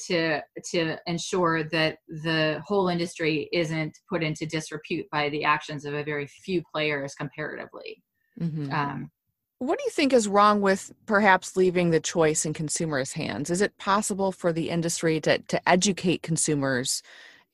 to 0.06 0.40
to 0.71 0.97
ensure 1.06 1.64
that 1.64 1.99
the 2.09 2.61
whole 2.66 2.88
industry 2.88 3.49
isn't 3.52 3.97
put 4.09 4.23
into 4.23 4.47
disrepute 4.47 5.06
by 5.11 5.28
the 5.30 5.44
actions 5.44 5.85
of 5.85 5.94
a 5.94 6.04
very 6.04 6.26
few 6.26 6.62
players 6.73 7.14
comparatively. 7.14 8.02
Mm-hmm. 8.40 8.73
Um, 8.73 9.11
what 9.59 9.78
do 9.78 9.85
you 9.85 9.90
think 9.90 10.12
is 10.12 10.26
wrong 10.26 10.61
with 10.61 10.92
perhaps 11.06 11.56
leaving 11.56 11.90
the 11.90 12.00
choice 12.00 12.44
in 12.44 12.52
consumers' 12.52 13.12
hands? 13.12 13.49
Is 13.49 13.61
it 13.61 13.78
possible 13.78 14.32
for 14.32 14.52
the 14.52 14.71
industry 14.71 15.21
to, 15.21 15.38
to 15.38 15.68
educate 15.68 16.23
consumers 16.23 17.02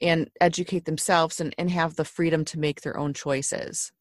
and 0.00 0.30
educate 0.40 0.84
themselves 0.84 1.40
and, 1.40 1.54
and 1.58 1.70
have 1.70 1.96
the 1.96 2.04
freedom 2.04 2.44
to 2.46 2.58
make 2.58 2.80
their 2.82 2.96
own 2.96 3.14
choices? 3.14 3.92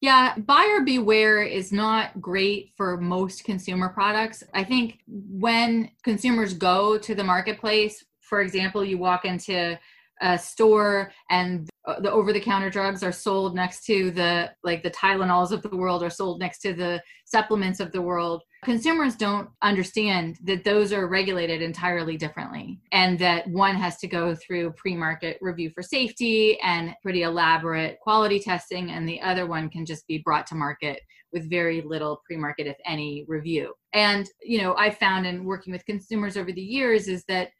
Yeah, 0.00 0.36
buyer 0.36 0.80
beware 0.80 1.42
is 1.42 1.70
not 1.70 2.20
great 2.20 2.72
for 2.76 2.96
most 2.96 3.44
consumer 3.44 3.88
products. 3.88 4.42
I 4.52 4.64
think 4.64 4.98
when 5.06 5.90
consumers 6.02 6.54
go 6.54 6.98
to 6.98 7.14
the 7.14 7.22
marketplace, 7.22 8.04
for 8.20 8.40
example, 8.40 8.84
you 8.84 8.98
walk 8.98 9.24
into 9.24 9.78
a 10.20 10.38
store 10.38 11.12
and 11.30 11.68
the 12.00 12.10
over 12.10 12.32
the 12.32 12.40
counter 12.40 12.70
drugs 12.70 13.02
are 13.02 13.12
sold 13.12 13.54
next 13.54 13.84
to 13.86 14.10
the 14.10 14.50
like 14.64 14.82
the 14.82 14.90
Tylenols 14.90 15.52
of 15.52 15.62
the 15.62 15.76
world 15.76 16.02
are 16.02 16.10
sold 16.10 16.40
next 16.40 16.60
to 16.60 16.72
the 16.72 17.02
supplements 17.24 17.80
of 17.80 17.92
the 17.92 18.02
world 18.02 18.42
consumers 18.62 19.16
don't 19.16 19.48
understand 19.62 20.38
that 20.44 20.64
those 20.64 20.92
are 20.92 21.08
regulated 21.08 21.60
entirely 21.62 22.16
differently 22.16 22.80
and 22.92 23.18
that 23.18 23.46
one 23.48 23.74
has 23.74 23.96
to 23.98 24.06
go 24.06 24.34
through 24.34 24.72
pre-market 24.72 25.36
review 25.40 25.70
for 25.74 25.82
safety 25.82 26.60
and 26.60 26.94
pretty 27.02 27.22
elaborate 27.22 27.98
quality 28.00 28.38
testing 28.38 28.90
and 28.90 29.08
the 29.08 29.20
other 29.20 29.46
one 29.46 29.68
can 29.68 29.84
just 29.84 30.06
be 30.06 30.18
brought 30.18 30.46
to 30.46 30.54
market 30.54 31.00
with 31.32 31.50
very 31.50 31.82
little 31.82 32.22
pre-market 32.24 32.66
if 32.66 32.76
any 32.86 33.24
review. 33.26 33.74
And 33.92 34.28
you 34.42 34.62
know 34.62 34.74
i 34.76 34.90
found 34.90 35.26
in 35.26 35.44
working 35.44 35.72
with 35.72 35.84
consumers 35.86 36.36
over 36.36 36.52
the 36.52 36.62
years 36.62 37.08
is 37.08 37.24
that 37.28 37.50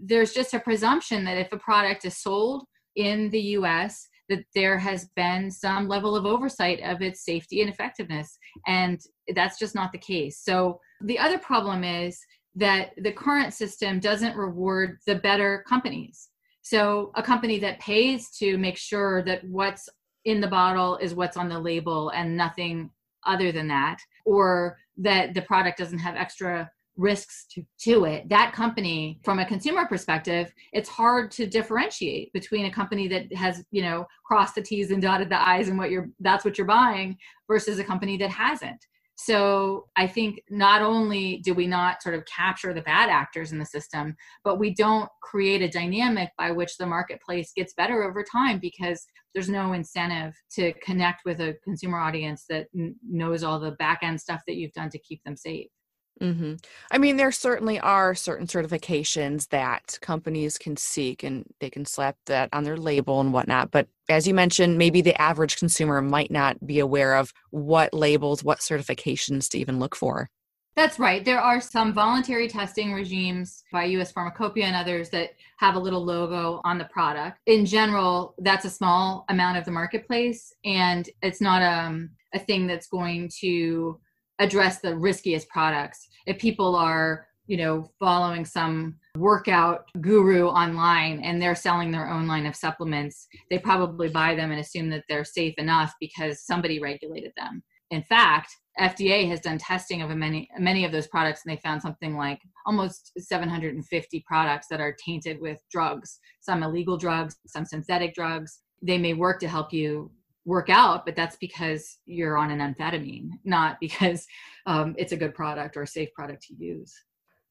there's 0.00 0.32
just 0.32 0.54
a 0.54 0.60
presumption 0.60 1.24
that 1.24 1.38
if 1.38 1.52
a 1.52 1.58
product 1.58 2.04
is 2.04 2.16
sold 2.16 2.64
in 2.96 3.30
the 3.30 3.40
US, 3.40 4.08
that 4.28 4.44
there 4.54 4.78
has 4.78 5.08
been 5.16 5.50
some 5.50 5.88
level 5.88 6.14
of 6.16 6.26
oversight 6.26 6.80
of 6.82 7.02
its 7.02 7.24
safety 7.24 7.60
and 7.60 7.70
effectiveness. 7.70 8.38
And 8.66 9.00
that's 9.34 9.58
just 9.58 9.74
not 9.74 9.92
the 9.92 9.98
case. 9.98 10.40
So 10.42 10.80
the 11.00 11.18
other 11.18 11.38
problem 11.38 11.84
is 11.84 12.18
that 12.56 12.90
the 12.98 13.12
current 13.12 13.54
system 13.54 14.00
doesn't 14.00 14.36
reward 14.36 14.98
the 15.06 15.14
better 15.14 15.64
companies. 15.68 16.28
So 16.62 17.12
a 17.14 17.22
company 17.22 17.58
that 17.60 17.80
pays 17.80 18.30
to 18.38 18.58
make 18.58 18.76
sure 18.76 19.22
that 19.24 19.44
what's 19.44 19.88
in 20.24 20.40
the 20.40 20.48
bottle 20.48 20.96
is 20.98 21.14
what's 21.14 21.36
on 21.36 21.48
the 21.48 21.58
label 21.58 22.10
and 22.10 22.36
nothing 22.36 22.90
other 23.24 23.52
than 23.52 23.68
that, 23.68 23.98
or 24.26 24.76
that 24.96 25.34
the 25.34 25.42
product 25.42 25.78
doesn't 25.78 25.98
have 25.98 26.16
extra 26.16 26.70
risks 26.98 27.46
to, 27.52 27.64
to 27.78 28.04
it. 28.04 28.28
That 28.28 28.52
company 28.52 29.20
from 29.24 29.38
a 29.38 29.46
consumer 29.46 29.86
perspective 29.86 30.52
it's 30.72 30.88
hard 30.88 31.30
to 31.30 31.46
differentiate 31.46 32.32
between 32.32 32.66
a 32.66 32.70
company 32.70 33.08
that 33.08 33.32
has 33.34 33.64
you 33.70 33.82
know 33.82 34.04
crossed 34.26 34.56
the 34.56 34.62
t's 34.62 34.90
and 34.90 35.00
dotted 35.00 35.30
the 35.30 35.40
i's 35.40 35.68
and 35.68 35.78
what 35.78 35.90
you're 35.90 36.10
that's 36.20 36.44
what 36.44 36.58
you're 36.58 36.66
buying 36.66 37.16
versus 37.46 37.78
a 37.78 37.84
company 37.84 38.18
that 38.18 38.30
hasn't. 38.30 38.84
So 39.14 39.86
i 39.96 40.06
think 40.06 40.42
not 40.50 40.82
only 40.82 41.38
do 41.38 41.54
we 41.54 41.66
not 41.66 42.02
sort 42.02 42.16
of 42.16 42.24
capture 42.26 42.74
the 42.74 42.82
bad 42.82 43.08
actors 43.08 43.52
in 43.52 43.58
the 43.58 43.64
system 43.64 44.16
but 44.42 44.58
we 44.58 44.74
don't 44.74 45.08
create 45.22 45.62
a 45.62 45.68
dynamic 45.68 46.30
by 46.36 46.50
which 46.50 46.76
the 46.78 46.86
marketplace 46.86 47.52
gets 47.54 47.74
better 47.74 48.02
over 48.02 48.24
time 48.24 48.58
because 48.58 49.06
there's 49.34 49.48
no 49.48 49.72
incentive 49.72 50.34
to 50.50 50.72
connect 50.84 51.24
with 51.24 51.40
a 51.40 51.56
consumer 51.62 51.98
audience 51.98 52.44
that 52.48 52.66
knows 53.08 53.44
all 53.44 53.60
the 53.60 53.72
back 53.72 54.00
end 54.02 54.20
stuff 54.20 54.40
that 54.46 54.56
you've 54.56 54.72
done 54.72 54.90
to 54.90 54.98
keep 54.98 55.22
them 55.24 55.36
safe 55.36 55.68
Mm-hmm. 56.20 56.54
I 56.90 56.98
mean, 56.98 57.16
there 57.16 57.32
certainly 57.32 57.78
are 57.78 58.14
certain 58.14 58.46
certifications 58.46 59.48
that 59.48 59.98
companies 60.00 60.58
can 60.58 60.76
seek 60.76 61.22
and 61.22 61.44
they 61.60 61.70
can 61.70 61.84
slap 61.84 62.16
that 62.26 62.48
on 62.52 62.64
their 62.64 62.76
label 62.76 63.20
and 63.20 63.32
whatnot. 63.32 63.70
But 63.70 63.88
as 64.08 64.26
you 64.26 64.34
mentioned, 64.34 64.78
maybe 64.78 65.00
the 65.00 65.20
average 65.20 65.56
consumer 65.56 66.02
might 66.02 66.30
not 66.30 66.66
be 66.66 66.78
aware 66.80 67.14
of 67.14 67.32
what 67.50 67.94
labels, 67.94 68.42
what 68.42 68.58
certifications 68.58 69.48
to 69.50 69.58
even 69.58 69.78
look 69.78 69.94
for. 69.94 70.28
That's 70.78 71.00
right. 71.00 71.24
There 71.24 71.40
are 71.40 71.60
some 71.60 71.92
voluntary 71.92 72.46
testing 72.46 72.92
regimes 72.92 73.64
by 73.72 73.84
US 73.86 74.12
Pharmacopeia 74.12 74.64
and 74.64 74.76
others 74.76 75.10
that 75.10 75.30
have 75.56 75.74
a 75.74 75.78
little 75.78 76.04
logo 76.04 76.60
on 76.64 76.78
the 76.78 76.84
product. 76.84 77.40
In 77.46 77.66
general, 77.66 78.34
that's 78.38 78.64
a 78.64 78.70
small 78.70 79.24
amount 79.28 79.58
of 79.58 79.64
the 79.64 79.72
marketplace, 79.72 80.52
and 80.64 81.08
it's 81.20 81.40
not 81.40 81.62
um, 81.62 82.10
a 82.32 82.38
thing 82.38 82.68
that's 82.68 82.86
going 82.86 83.28
to 83.40 83.98
address 84.38 84.80
the 84.80 84.96
riskiest 84.96 85.48
products. 85.48 86.08
If 86.26 86.38
people 86.38 86.76
are, 86.76 87.26
you 87.46 87.56
know, 87.56 87.90
following 87.98 88.44
some 88.44 88.96
workout 89.16 89.84
guru 90.00 90.46
online 90.46 91.20
and 91.22 91.40
they're 91.40 91.54
selling 91.54 91.90
their 91.90 92.08
own 92.08 92.26
line 92.26 92.46
of 92.46 92.54
supplements, 92.54 93.26
they 93.50 93.58
probably 93.58 94.08
buy 94.08 94.34
them 94.34 94.50
and 94.50 94.60
assume 94.60 94.90
that 94.90 95.04
they're 95.08 95.24
safe 95.24 95.54
enough 95.58 95.94
because 96.00 96.44
somebody 96.44 96.78
regulated 96.78 97.32
them. 97.36 97.62
In 97.90 98.02
fact, 98.02 98.54
FDA 98.78 99.28
has 99.28 99.40
done 99.40 99.58
testing 99.58 100.02
of 100.02 100.10
many 100.10 100.48
many 100.58 100.84
of 100.84 100.92
those 100.92 101.08
products 101.08 101.42
and 101.44 101.52
they 101.56 101.60
found 101.60 101.82
something 101.82 102.16
like 102.16 102.38
almost 102.66 103.12
750 103.18 104.24
products 104.26 104.66
that 104.70 104.80
are 104.80 104.94
tainted 105.04 105.40
with 105.40 105.58
drugs, 105.70 106.20
some 106.40 106.62
illegal 106.62 106.96
drugs, 106.96 107.36
some 107.46 107.64
synthetic 107.64 108.14
drugs. 108.14 108.60
They 108.82 108.98
may 108.98 109.14
work 109.14 109.40
to 109.40 109.48
help 109.48 109.72
you 109.72 110.12
work 110.48 110.70
out, 110.70 111.04
but 111.04 111.14
that's 111.14 111.36
because 111.36 111.98
you're 112.06 112.38
on 112.38 112.50
an 112.50 112.58
amphetamine, 112.58 113.30
not 113.44 113.78
because 113.80 114.26
um, 114.66 114.94
it's 114.98 115.12
a 115.12 115.16
good 115.16 115.34
product 115.34 115.76
or 115.76 115.82
a 115.82 115.86
safe 115.86 116.12
product 116.14 116.42
to 116.44 116.54
use. 116.54 116.92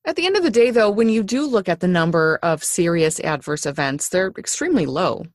At 0.05 0.15
the 0.15 0.25
end 0.25 0.37
of 0.37 0.43
the 0.43 0.49
day, 0.49 0.71
though, 0.71 0.89
when 0.89 1.09
you 1.09 1.21
do 1.21 1.45
look 1.45 1.69
at 1.69 1.81
the 1.81 1.87
number 1.87 2.39
of 2.41 2.63
serious 2.63 3.19
adverse 3.19 3.65
events, 3.65 4.09
they're 4.09 4.33
extremely 4.37 4.85
low. 4.85 5.25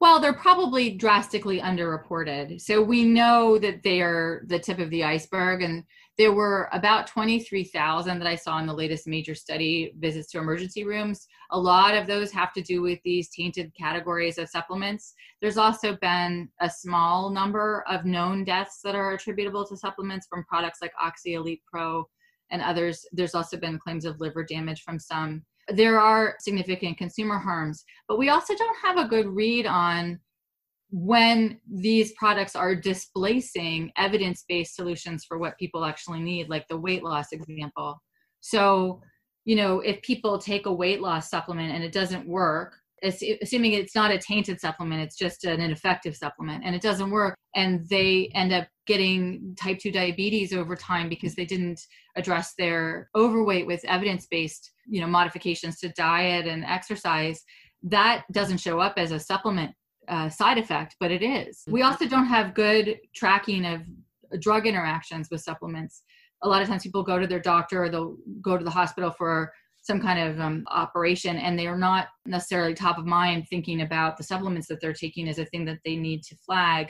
Well, 0.00 0.20
they're 0.20 0.34
probably 0.34 0.90
drastically 0.90 1.60
underreported. 1.60 2.60
So 2.60 2.82
we 2.82 3.04
know 3.04 3.58
that 3.58 3.82
they 3.82 4.00
are 4.00 4.44
the 4.46 4.58
tip 4.58 4.78
of 4.78 4.90
the 4.90 5.04
iceberg, 5.04 5.62
and 5.62 5.84
there 6.18 6.32
were 6.32 6.68
about 6.72 7.06
23,000 7.06 8.18
that 8.18 8.26
I 8.26 8.34
saw 8.34 8.58
in 8.58 8.66
the 8.66 8.74
latest 8.74 9.06
major 9.06 9.36
study 9.36 9.92
visits 10.00 10.32
to 10.32 10.38
emergency 10.38 10.84
rooms. 10.84 11.28
A 11.52 11.58
lot 11.58 11.94
of 11.94 12.08
those 12.08 12.32
have 12.32 12.52
to 12.54 12.60
do 12.60 12.82
with 12.82 12.98
these 13.04 13.30
tainted 13.30 13.72
categories 13.78 14.36
of 14.36 14.48
supplements. 14.48 15.14
There's 15.40 15.56
also 15.56 15.96
been 16.00 16.48
a 16.60 16.68
small 16.68 17.30
number 17.30 17.84
of 17.88 18.04
known 18.04 18.42
deaths 18.42 18.80
that 18.82 18.96
are 18.96 19.12
attributable 19.12 19.64
to 19.68 19.76
supplements 19.76 20.26
from 20.28 20.44
products 20.44 20.80
like 20.82 20.92
OxyElite 21.00 21.62
Pro 21.72 22.04
and 22.50 22.62
others. 22.62 23.06
There's 23.12 23.36
also 23.36 23.56
been 23.56 23.78
claims 23.78 24.04
of 24.04 24.18
liver 24.20 24.42
damage 24.42 24.82
from 24.82 24.98
some. 24.98 25.44
There 25.68 26.00
are 26.00 26.34
significant 26.40 26.98
consumer 26.98 27.38
harms, 27.38 27.84
but 28.08 28.18
we 28.18 28.30
also 28.30 28.56
don't 28.56 28.76
have 28.82 28.98
a 28.98 29.08
good 29.08 29.26
read 29.26 29.66
on 29.66 30.18
when 30.90 31.60
these 31.70 32.12
products 32.12 32.56
are 32.56 32.74
displacing 32.74 33.92
evidence 33.96 34.44
based 34.48 34.74
solutions 34.74 35.24
for 35.26 35.38
what 35.38 35.58
people 35.58 35.84
actually 35.84 36.20
need, 36.20 36.48
like 36.48 36.66
the 36.68 36.76
weight 36.76 37.02
loss 37.02 37.32
example. 37.32 38.00
So, 38.40 39.02
you 39.44 39.56
know, 39.56 39.80
if 39.80 40.00
people 40.02 40.38
take 40.38 40.66
a 40.66 40.72
weight 40.72 41.00
loss 41.00 41.30
supplement 41.30 41.74
and 41.74 41.84
it 41.84 41.92
doesn't 41.92 42.26
work, 42.26 42.74
assuming 43.02 43.74
it's 43.74 43.94
not 43.94 44.10
a 44.10 44.18
tainted 44.18 44.60
supplement, 44.60 45.02
it's 45.02 45.16
just 45.16 45.44
an 45.44 45.60
ineffective 45.60 46.16
supplement 46.16 46.64
and 46.64 46.74
it 46.74 46.82
doesn't 46.82 47.10
work, 47.10 47.36
and 47.54 47.86
they 47.88 48.30
end 48.34 48.52
up 48.52 48.66
getting 48.86 49.54
type 49.60 49.78
2 49.78 49.92
diabetes 49.92 50.52
over 50.52 50.74
time 50.74 51.08
because 51.08 51.34
they 51.34 51.44
didn't 51.44 51.80
address 52.16 52.54
their 52.58 53.10
overweight 53.14 53.66
with 53.66 53.84
evidence 53.84 54.26
based, 54.26 54.72
you 54.88 55.00
know, 55.00 55.06
modifications 55.06 55.78
to 55.78 55.90
diet 55.90 56.46
and 56.46 56.64
exercise, 56.64 57.42
that 57.82 58.24
doesn't 58.32 58.58
show 58.58 58.80
up 58.80 58.94
as 58.96 59.12
a 59.12 59.20
supplement 59.20 59.72
uh, 60.08 60.28
side 60.28 60.58
effect, 60.58 60.96
but 61.00 61.10
it 61.10 61.22
is. 61.22 61.62
We 61.68 61.82
also 61.82 62.06
don't 62.06 62.26
have 62.26 62.54
good 62.54 62.98
tracking 63.14 63.64
of 63.64 63.82
drug 64.40 64.66
interactions 64.66 65.28
with 65.30 65.40
supplements. 65.40 66.02
A 66.42 66.48
lot 66.48 66.62
of 66.62 66.68
times 66.68 66.82
people 66.82 67.02
go 67.02 67.18
to 67.18 67.26
their 67.26 67.40
doctor 67.40 67.84
or 67.84 67.88
they'll 67.88 68.16
go 68.40 68.56
to 68.56 68.64
the 68.64 68.70
hospital 68.70 69.10
for 69.10 69.52
some 69.80 70.00
kind 70.00 70.18
of 70.18 70.40
um, 70.40 70.64
operation 70.70 71.36
and 71.36 71.58
they 71.58 71.66
are 71.66 71.78
not 71.78 72.08
necessarily 72.26 72.74
top 72.74 72.98
of 72.98 73.06
mind 73.06 73.46
thinking 73.48 73.82
about 73.82 74.16
the 74.16 74.22
supplements 74.22 74.66
that 74.68 74.80
they're 74.80 74.92
taking 74.92 75.28
as 75.28 75.38
a 75.38 75.46
thing 75.46 75.64
that 75.64 75.78
they 75.84 75.96
need 75.96 76.22
to 76.22 76.36
flag. 76.36 76.88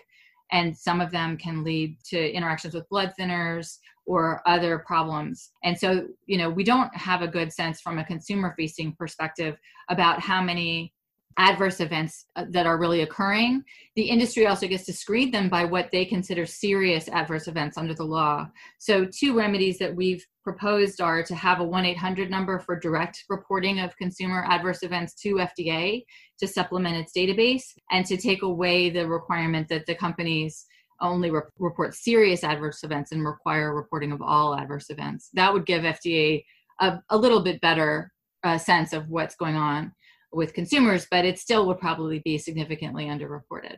And 0.50 0.76
some 0.76 1.00
of 1.00 1.10
them 1.10 1.36
can 1.36 1.62
lead 1.62 1.96
to 2.06 2.32
interactions 2.32 2.74
with 2.74 2.88
blood 2.88 3.12
thinners 3.18 3.76
or 4.06 4.40
other 4.46 4.78
problems. 4.78 5.50
And 5.62 5.78
so, 5.78 6.08
you 6.26 6.38
know, 6.38 6.48
we 6.48 6.64
don't 6.64 6.94
have 6.96 7.20
a 7.20 7.28
good 7.28 7.52
sense 7.52 7.80
from 7.80 7.98
a 7.98 8.04
consumer 8.04 8.54
facing 8.56 8.94
perspective 8.98 9.58
about 9.90 10.20
how 10.20 10.42
many 10.42 10.94
adverse 11.38 11.80
events 11.80 12.26
uh, 12.36 12.44
that 12.50 12.66
are 12.66 12.78
really 12.78 13.02
occurring. 13.02 13.62
The 13.94 14.10
industry 14.10 14.46
also 14.46 14.66
gets 14.66 14.84
to 14.86 14.92
screen 14.92 15.30
them 15.30 15.48
by 15.48 15.64
what 15.64 15.88
they 15.90 16.04
consider 16.04 16.44
serious 16.44 17.08
adverse 17.08 17.46
events 17.46 17.78
under 17.78 17.94
the 17.94 18.04
law. 18.04 18.48
So, 18.78 19.06
two 19.06 19.36
remedies 19.36 19.78
that 19.78 19.94
we've 19.94 20.24
proposed 20.42 21.00
are 21.00 21.22
to 21.22 21.34
have 21.34 21.60
a 21.60 21.64
1 21.64 21.84
800 21.86 22.30
number 22.30 22.58
for 22.58 22.78
direct 22.78 23.24
reporting 23.28 23.80
of 23.80 23.96
consumer 23.96 24.44
adverse 24.48 24.82
events 24.82 25.14
to 25.22 25.36
FDA 25.36 26.04
to 26.40 26.48
supplement 26.48 26.96
its 26.96 27.12
database, 27.16 27.64
and 27.90 28.04
to 28.06 28.16
take 28.16 28.42
away 28.42 28.90
the 28.90 29.08
requirement 29.08 29.68
that 29.68 29.86
the 29.86 29.94
companies 29.94 30.66
only 31.00 31.30
re- 31.30 31.40
report 31.58 31.94
serious 31.94 32.42
adverse 32.42 32.82
events 32.82 33.12
and 33.12 33.24
require 33.24 33.74
reporting 33.74 34.12
of 34.12 34.20
all 34.20 34.54
adverse 34.56 34.90
events. 34.90 35.30
That 35.34 35.52
would 35.52 35.66
give 35.66 35.82
FDA 35.82 36.44
a, 36.80 36.98
a 37.10 37.16
little 37.16 37.42
bit 37.42 37.60
better 37.60 38.12
uh, 38.44 38.58
sense 38.58 38.92
of 38.92 39.08
what's 39.08 39.36
going 39.36 39.56
on 39.56 39.92
with 40.32 40.54
consumers, 40.54 41.06
but 41.10 41.24
it 41.24 41.38
still 41.38 41.66
would 41.66 41.78
probably 41.78 42.20
be 42.20 42.38
significantly 42.38 43.06
underreported. 43.06 43.76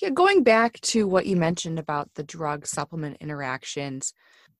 Yeah, 0.00 0.10
going 0.10 0.44
back 0.44 0.80
to 0.82 1.08
what 1.08 1.26
you 1.26 1.36
mentioned 1.36 1.78
about 1.78 2.10
the 2.14 2.22
drug 2.22 2.66
supplement 2.66 3.16
interactions, 3.20 4.14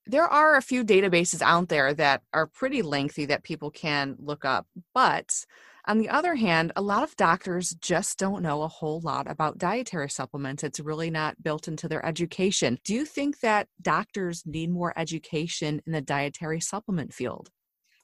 there 0.05 0.27
are 0.27 0.57
a 0.57 0.63
few 0.63 0.85
databases 0.85 1.43
out 1.43 1.69
there 1.69 1.95
that 1.95 2.23
are 2.33 2.47
pretty 2.47 2.83
lengthy 2.83 3.27
that 3.27 3.45
people 3.45 3.71
can 3.71 4.17
look 4.19 4.45
up. 4.45 4.67
But 4.95 5.45
on 5.87 5.99
the 5.99 6.09
other 6.09 6.35
hand, 6.35 6.73
a 6.77 6.83
lot 6.83 7.03
of 7.03 7.15
doctors 7.17 7.71
just 7.81 8.19
don't 8.19 8.43
know 8.43 8.63
a 8.63 8.69
whole 8.69 9.01
lot 9.01 9.31
about 9.31 9.59
dietary 9.59 10.11
supplements. 10.11 10.65
It's 10.65 10.81
really 10.81 11.11
not 11.11 11.43
built 11.43 11.69
into 11.69 11.89
their 11.89 12.05
education. 12.05 12.79
Do 12.85 12.93
you 12.95 13.05
think 13.05 13.41
that 13.41 13.69
doctors 13.81 14.43
need 14.45 14.71
more 14.71 14.93
education 14.99 15.83
in 15.87 15.93
the 15.93 16.01
dietary 16.01 16.61
supplement 16.61 17.15
field? 17.15 17.51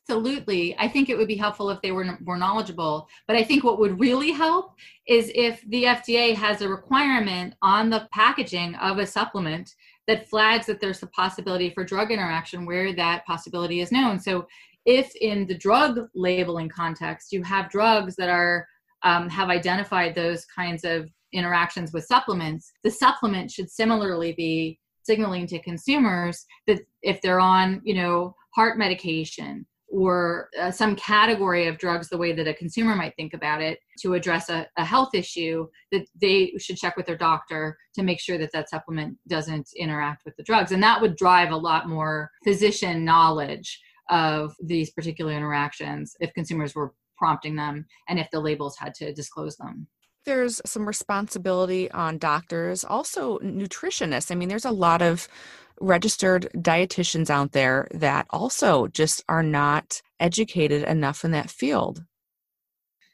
Absolutely. 0.07 0.77
I 0.79 0.87
think 0.87 1.09
it 1.09 1.17
would 1.17 1.29
be 1.29 1.37
helpful 1.37 1.71
if 1.71 1.81
they 1.81 1.91
were 1.91 2.19
more 2.21 2.37
knowledgeable. 2.37 3.09
But 3.27 3.37
I 3.37 3.43
think 3.43 3.65
what 3.65 3.79
would 3.79 3.99
really 3.99 4.33
help 4.33 4.75
is 5.09 5.33
if 5.35 5.63
the 5.69 5.85
FDA 5.85 6.35
has 6.35 6.61
a 6.61 6.69
requirement 6.69 7.55
on 7.63 7.89
the 7.89 8.07
packaging 8.13 8.75
of 8.77 8.99
a 8.99 9.07
supplement 9.07 9.75
that 10.07 10.29
flags 10.29 10.67
that 10.67 10.81
there's 10.81 11.03
a 11.03 11.07
possibility 11.09 11.71
for 11.71 11.85
drug 11.85 12.11
interaction 12.11 12.67
where 12.67 12.95
that 12.95 13.25
possibility 13.25 13.81
is 13.81 13.93
known. 13.93 14.21
So 14.21 14.47
if 14.85 15.15
in 15.17 15.47
the 15.47 15.57
drug 15.57 16.01
labeling 16.15 16.69
context 16.69 17.33
you 17.33 17.43
have 17.43 17.71
drugs 17.71 18.15
that 18.17 18.29
are 18.29 18.67
um, 19.05 19.31
have 19.31 19.49
identified 19.49 20.15
those 20.15 20.45
kinds 20.45 20.85
of 20.85 21.11
interactions 21.33 21.95
with 21.95 22.05
supplements, 22.05 22.73
the 22.83 22.91
supplement 22.91 23.51
should 23.51 23.71
similarly 23.71 24.33
be 24.33 24.79
signaling 25.03 25.47
to 25.47 25.59
consumers 25.61 26.45
that 26.67 26.81
if 27.03 27.21
they're 27.23 27.41
on, 27.41 27.81
you 27.85 27.95
know, 27.95 28.35
heart 28.55 28.79
medication 28.79 29.67
or 29.95 30.49
uh, 30.61 30.73
some 30.73 30.97
category 30.97 31.69
of 31.69 31.79
drugs 31.79 32.09
the 32.09 32.19
way 32.19 32.33
that 32.33 32.49
a 32.49 32.55
consumer 32.55 32.97
might 32.97 33.15
think 33.15 33.33
about 33.33 33.63
it 33.63 33.79
to 33.97 34.15
address 34.15 34.49
a, 34.51 34.67
a, 34.77 34.85
health 34.85 35.15
issue 35.15 35.69
that 35.93 36.05
they 36.21 36.53
should 36.59 36.77
check 36.77 36.97
with 36.97 37.07
their 37.07 37.17
doctor 37.17 37.79
to 37.95 38.03
make 38.03 38.21
sure 38.21 38.37
that 38.37 38.51
that 38.53 38.69
supplement 38.69 39.17
doesn't 39.29 39.69
interact 39.77 40.25
with 40.25 40.35
the 40.35 40.43
drugs. 40.43 40.73
And 40.73 40.83
that 40.83 41.01
would 41.01 41.15
drive 41.15 41.53
a 41.53 41.57
lot 41.57 41.89
more 41.89 42.29
physician 42.43 43.05
knowledge 43.05 43.81
of 44.11 44.53
these 44.61 44.91
particular 44.91 45.31
interactions 45.33 46.17
if 46.19 46.35
consumers 46.35 46.75
were 46.75 46.93
prompting 47.17 47.55
them 47.55 47.87
and 48.09 48.19
if 48.19 48.29
the 48.33 48.41
labels 48.41 48.77
had 48.77 48.95
to 48.95 49.15
disclose 49.15 49.57
them. 49.59 49.87
There's 50.25 50.61
some 50.67 50.89
responsibility 50.89 51.89
on 51.93 52.19
doctors 52.19 52.83
also 52.83 53.39
nutritionists. 53.39 54.33
I 54.33 54.35
mean 54.35 54.49
there's 54.49 54.65
a 54.65 54.73
lot 54.73 55.03
of 55.03 55.29
registered 55.81 56.49
dietitians 56.57 57.31
out 57.31 57.53
there 57.53 57.89
that 57.93 58.27
also 58.31 58.87
just 58.89 59.25
are 59.29 59.43
not 59.43 60.01
educated 60.21 60.83
enough 60.85 61.25
in 61.25 61.31
that 61.33 61.51
field. 61.51 62.05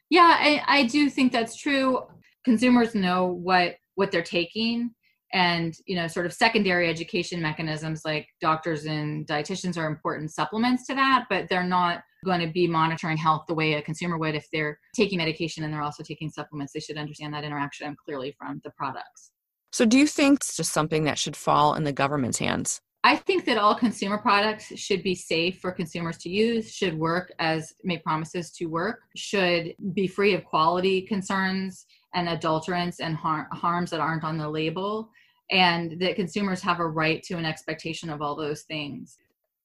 Yeah, 0.09 0.37
I, 0.39 0.63
I 0.67 0.87
do 0.87 1.09
think 1.09 1.33
that's 1.33 1.57
true. 1.57 2.03
Consumers 2.45 2.95
know 2.95 3.27
what 3.27 3.77
what 3.95 4.11
they're 4.11 4.23
taking 4.23 4.95
and 5.33 5.75
you 5.87 5.95
know 5.95 6.07
sort 6.07 6.27
of 6.27 6.33
secondary 6.33 6.89
education 6.89 7.41
mechanisms 7.41 8.03
like 8.05 8.27
doctors 8.41 8.85
and 8.85 9.27
dietitians 9.27 9.77
are 9.77 9.87
important 9.87 10.33
supplements 10.33 10.87
to 10.87 10.95
that 10.95 11.27
but 11.31 11.49
they're 11.49 11.63
not 11.63 12.03
going 12.25 12.41
to 12.41 12.53
be 12.53 12.67
monitoring 12.67 13.17
health 13.17 13.45
the 13.47 13.55
way 13.55 13.75
a 13.75 13.83
consumer 13.83 14.19
would 14.19 14.35
if 14.35 14.47
they're 14.53 14.79
taking 14.95 15.19
medication 15.19 15.63
and 15.65 15.73
they're 15.73 15.83
also 15.83 16.03
taking 16.03 16.31
supplements 16.31 16.73
they 16.73 16.81
should 16.81 16.99
understand 16.99 17.33
that 17.33 17.45
interaction 17.45 17.95
clearly 18.05 18.35
from 18.39 18.61
the 18.65 18.71
products 18.71 19.31
so, 19.73 19.85
do 19.85 19.99
you 19.99 20.07
think 20.07 20.39
it's 20.41 20.57
just 20.57 20.73
something 20.73 21.05
that 21.05 21.19
should 21.19 21.37
fall 21.37 21.75
in 21.75 21.85
the 21.85 21.93
government's 21.93 22.39
hands? 22.39 22.81
I 23.03 23.17
think 23.17 23.47
that 23.47 23.57
all 23.57 23.75
consumer 23.75 24.19
products 24.19 24.79
should 24.79 25.03
be 25.03 25.15
safe 25.15 25.61
for 25.61 25.73
consumers 25.73 26.19
to 26.19 26.29
use, 26.29 26.71
should 26.71 26.99
work 26.99 27.33
as 27.39 27.73
make 27.83 28.05
promises 28.05 28.51
to 28.53 28.67
work, 28.67 29.01
should 29.17 29.75
be 29.95 30.07
free 30.07 30.35
of 30.35 30.45
quality 30.45 31.03
concerns 31.03 31.87
and 32.15 32.29
adulterants 32.29 32.97
and 33.01 33.17
har- 33.17 33.49
harms 33.53 33.91
that 33.91 34.01
aren't 34.01 34.25
on 34.25 34.37
the 34.37 34.49
label, 34.49 35.09
and 35.51 35.99
that 36.01 36.17
consumers 36.17 36.61
have 36.61 36.81
a 36.81 36.87
right 36.87 37.23
to 37.23 37.39
an 37.39 37.47
expectation 37.47 38.11
of 38.11 38.21
all 38.21 38.37
those 38.37 38.63
things. 38.63 39.17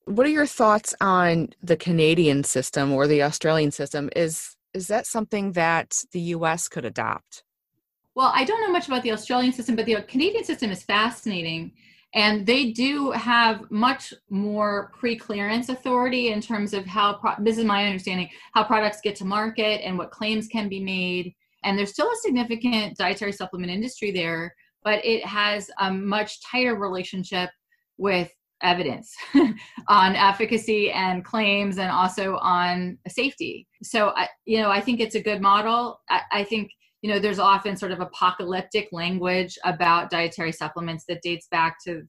What 0.06 0.26
are 0.26 0.30
your 0.30 0.46
thoughts 0.46 0.94
on 1.02 1.50
the 1.62 1.76
Canadian 1.76 2.44
system 2.44 2.94
or 2.94 3.08
the 3.08 3.24
Australian 3.24 3.72
system? 3.72 4.10
Is 4.16 4.56
is 4.74 4.88
that 4.88 5.08
something 5.08 5.54
that 5.54 6.04
the 6.12 6.20
US 6.20 6.68
could 6.68 6.84
adopt? 6.86 7.45
Well, 8.16 8.32
I 8.34 8.46
don't 8.46 8.62
know 8.62 8.72
much 8.72 8.88
about 8.88 9.04
the 9.04 9.12
Australian 9.12 9.52
system, 9.52 9.76
but 9.76 9.86
the 9.86 10.02
Canadian 10.04 10.46
system 10.46 10.72
is 10.72 10.84
fascinating. 10.84 11.74
And 12.14 12.46
they 12.46 12.72
do 12.72 13.12
have 13.12 13.70
much 13.70 14.14
more 14.30 14.90
pre 14.98 15.18
clearance 15.18 15.68
authority 15.68 16.30
in 16.32 16.40
terms 16.40 16.74
of 16.74 16.86
how, 16.86 17.16
pro- 17.16 17.44
this 17.44 17.58
is 17.58 17.66
my 17.66 17.86
understanding, 17.86 18.30
how 18.54 18.64
products 18.64 19.02
get 19.04 19.18
to 19.18 19.26
market 19.26 19.82
and 19.84 19.98
what 19.98 20.12
claims 20.12 20.48
can 20.48 20.70
be 20.70 20.80
made. 20.80 21.36
And 21.66 21.78
there's 21.78 21.92
still 21.92 22.08
a 22.08 22.16
significant 22.22 22.96
dietary 22.96 23.34
supplement 23.34 23.70
industry 23.70 24.12
there, 24.12 24.56
but 24.82 25.04
it 25.04 25.26
has 25.26 25.70
a 25.82 25.92
much 25.92 26.42
tighter 26.42 26.76
relationship 26.76 27.50
with 27.98 28.32
evidence 28.62 29.14
on 29.90 30.16
efficacy 30.16 30.92
and 30.92 31.26
claims 31.26 31.80
and 31.80 31.92
also 31.92 32.38
on 32.38 32.98
safety. 33.10 33.68
So, 33.84 34.14
I, 34.16 34.30
you 34.46 34.60
know, 34.60 34.72
I 34.72 34.80
think 34.80 35.02
it's 35.02 35.16
a 35.16 35.22
good 35.22 35.42
model. 35.42 36.00
I, 36.10 36.22
I 36.32 36.44
think 36.46 36.72
you 37.06 37.12
know 37.12 37.20
there's 37.20 37.38
often 37.38 37.78
sort 37.78 37.92
of 37.92 38.00
apocalyptic 38.00 38.90
language 38.92 39.60
about 39.64 40.10
dietary 40.10 40.52
supplements 40.52 41.06
that 41.08 41.22
dates 41.22 41.48
back 41.52 41.78
to 41.86 42.02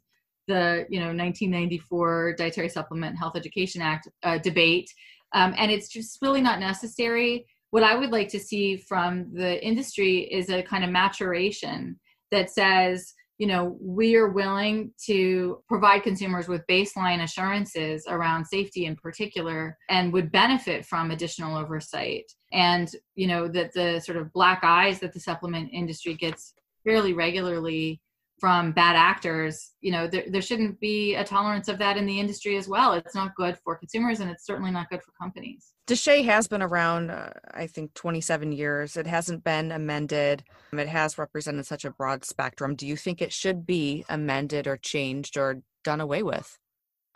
the 0.49 0.87
you 0.89 0.99
know 0.99 1.09
1994 1.09 2.35
dietary 2.39 2.71
supplement 2.71 3.19
health 3.19 3.37
education 3.37 3.83
act 3.83 4.09
uh, 4.23 4.39
debate. 4.39 4.91
Um, 5.35 5.55
and 5.59 5.71
it's 5.71 5.91
just 5.91 6.17
really 6.23 6.41
not 6.41 6.61
necessary. 6.61 7.45
What 7.73 7.83
i 7.83 7.95
would 7.95 8.11
like 8.11 8.29
to 8.29 8.41
see 8.41 8.79
from 8.79 9.31
the 9.35 9.63
industry 9.63 10.21
is 10.33 10.49
a 10.49 10.63
kind 10.63 10.83
of 10.83 10.89
maturation 10.89 12.01
that 12.31 12.49
says 12.49 13.13
you 13.39 13.47
know 13.47 13.77
we 13.81 14.17
are 14.17 14.29
willing 14.29 14.93
to 15.07 15.63
provide 15.69 16.03
consumers 16.03 16.49
with 16.49 16.67
baseline 16.69 17.23
assurances 17.23 18.07
around 18.09 18.45
safety 18.47 18.87
in 18.87 18.97
particular 18.97 19.77
and 19.89 20.13
would 20.13 20.33
benefit 20.33 20.87
from 20.87 21.11
additional 21.11 21.57
oversight. 21.57 22.25
And 22.53 22.91
you 23.15 23.27
know 23.27 23.49
that 23.49 23.73
the 23.73 24.01
sort 24.01 24.19
of 24.19 24.33
black 24.33 24.61
eyes 24.63 25.01
that 25.01 25.13
the 25.13 25.21
supplement 25.21 25.71
industry 25.73 26.15
gets 26.15 26.55
fairly 26.85 27.13
regularly 27.13 28.01
from 28.41 28.73
bad 28.73 28.97
actors 28.97 29.73
you 29.81 29.91
know 29.91 30.07
there, 30.07 30.25
there 30.29 30.43
shouldn't 30.43 30.79
be 30.79 31.15
a 31.15 31.25
tolerance 31.25 31.69
of 31.69 31.79
that 31.79 31.97
in 31.97 32.07
the 32.07 32.21
industry 32.21 32.57
as 32.57 32.69
well. 32.69 32.93
It's 32.93 33.15
not 33.15 33.35
good 33.37 33.59
for 33.65 33.77
consumers 33.77 34.21
and 34.21 34.31
it's 34.31 34.47
certainly 34.47 34.71
not 34.71 34.91
good 34.91 35.03
for 35.03 35.13
companies 35.21 35.73
DSHEA 35.87 36.25
has 36.25 36.49
been 36.49 36.63
around 36.63 37.11
uh, 37.11 37.31
i 37.55 37.67
think 37.67 37.95
27 37.95 38.53
years 38.53 38.97
it 38.97 39.07
hasn't 39.07 39.45
been 39.45 39.71
amended 39.73 40.43
it 40.73 40.89
has 40.89 41.17
represented 41.17 41.65
such 41.65 41.85
a 41.85 41.91
broad 41.91 42.25
spectrum 42.25 42.75
do 42.75 42.87
you 42.87 42.97
think 42.97 43.23
it 43.23 43.33
should 43.33 43.67
be 43.67 44.05
amended 44.09 44.67
or 44.67 44.77
changed 44.77 45.37
or 45.37 45.63
done 45.85 46.01
away 46.01 46.23
with 46.23 46.59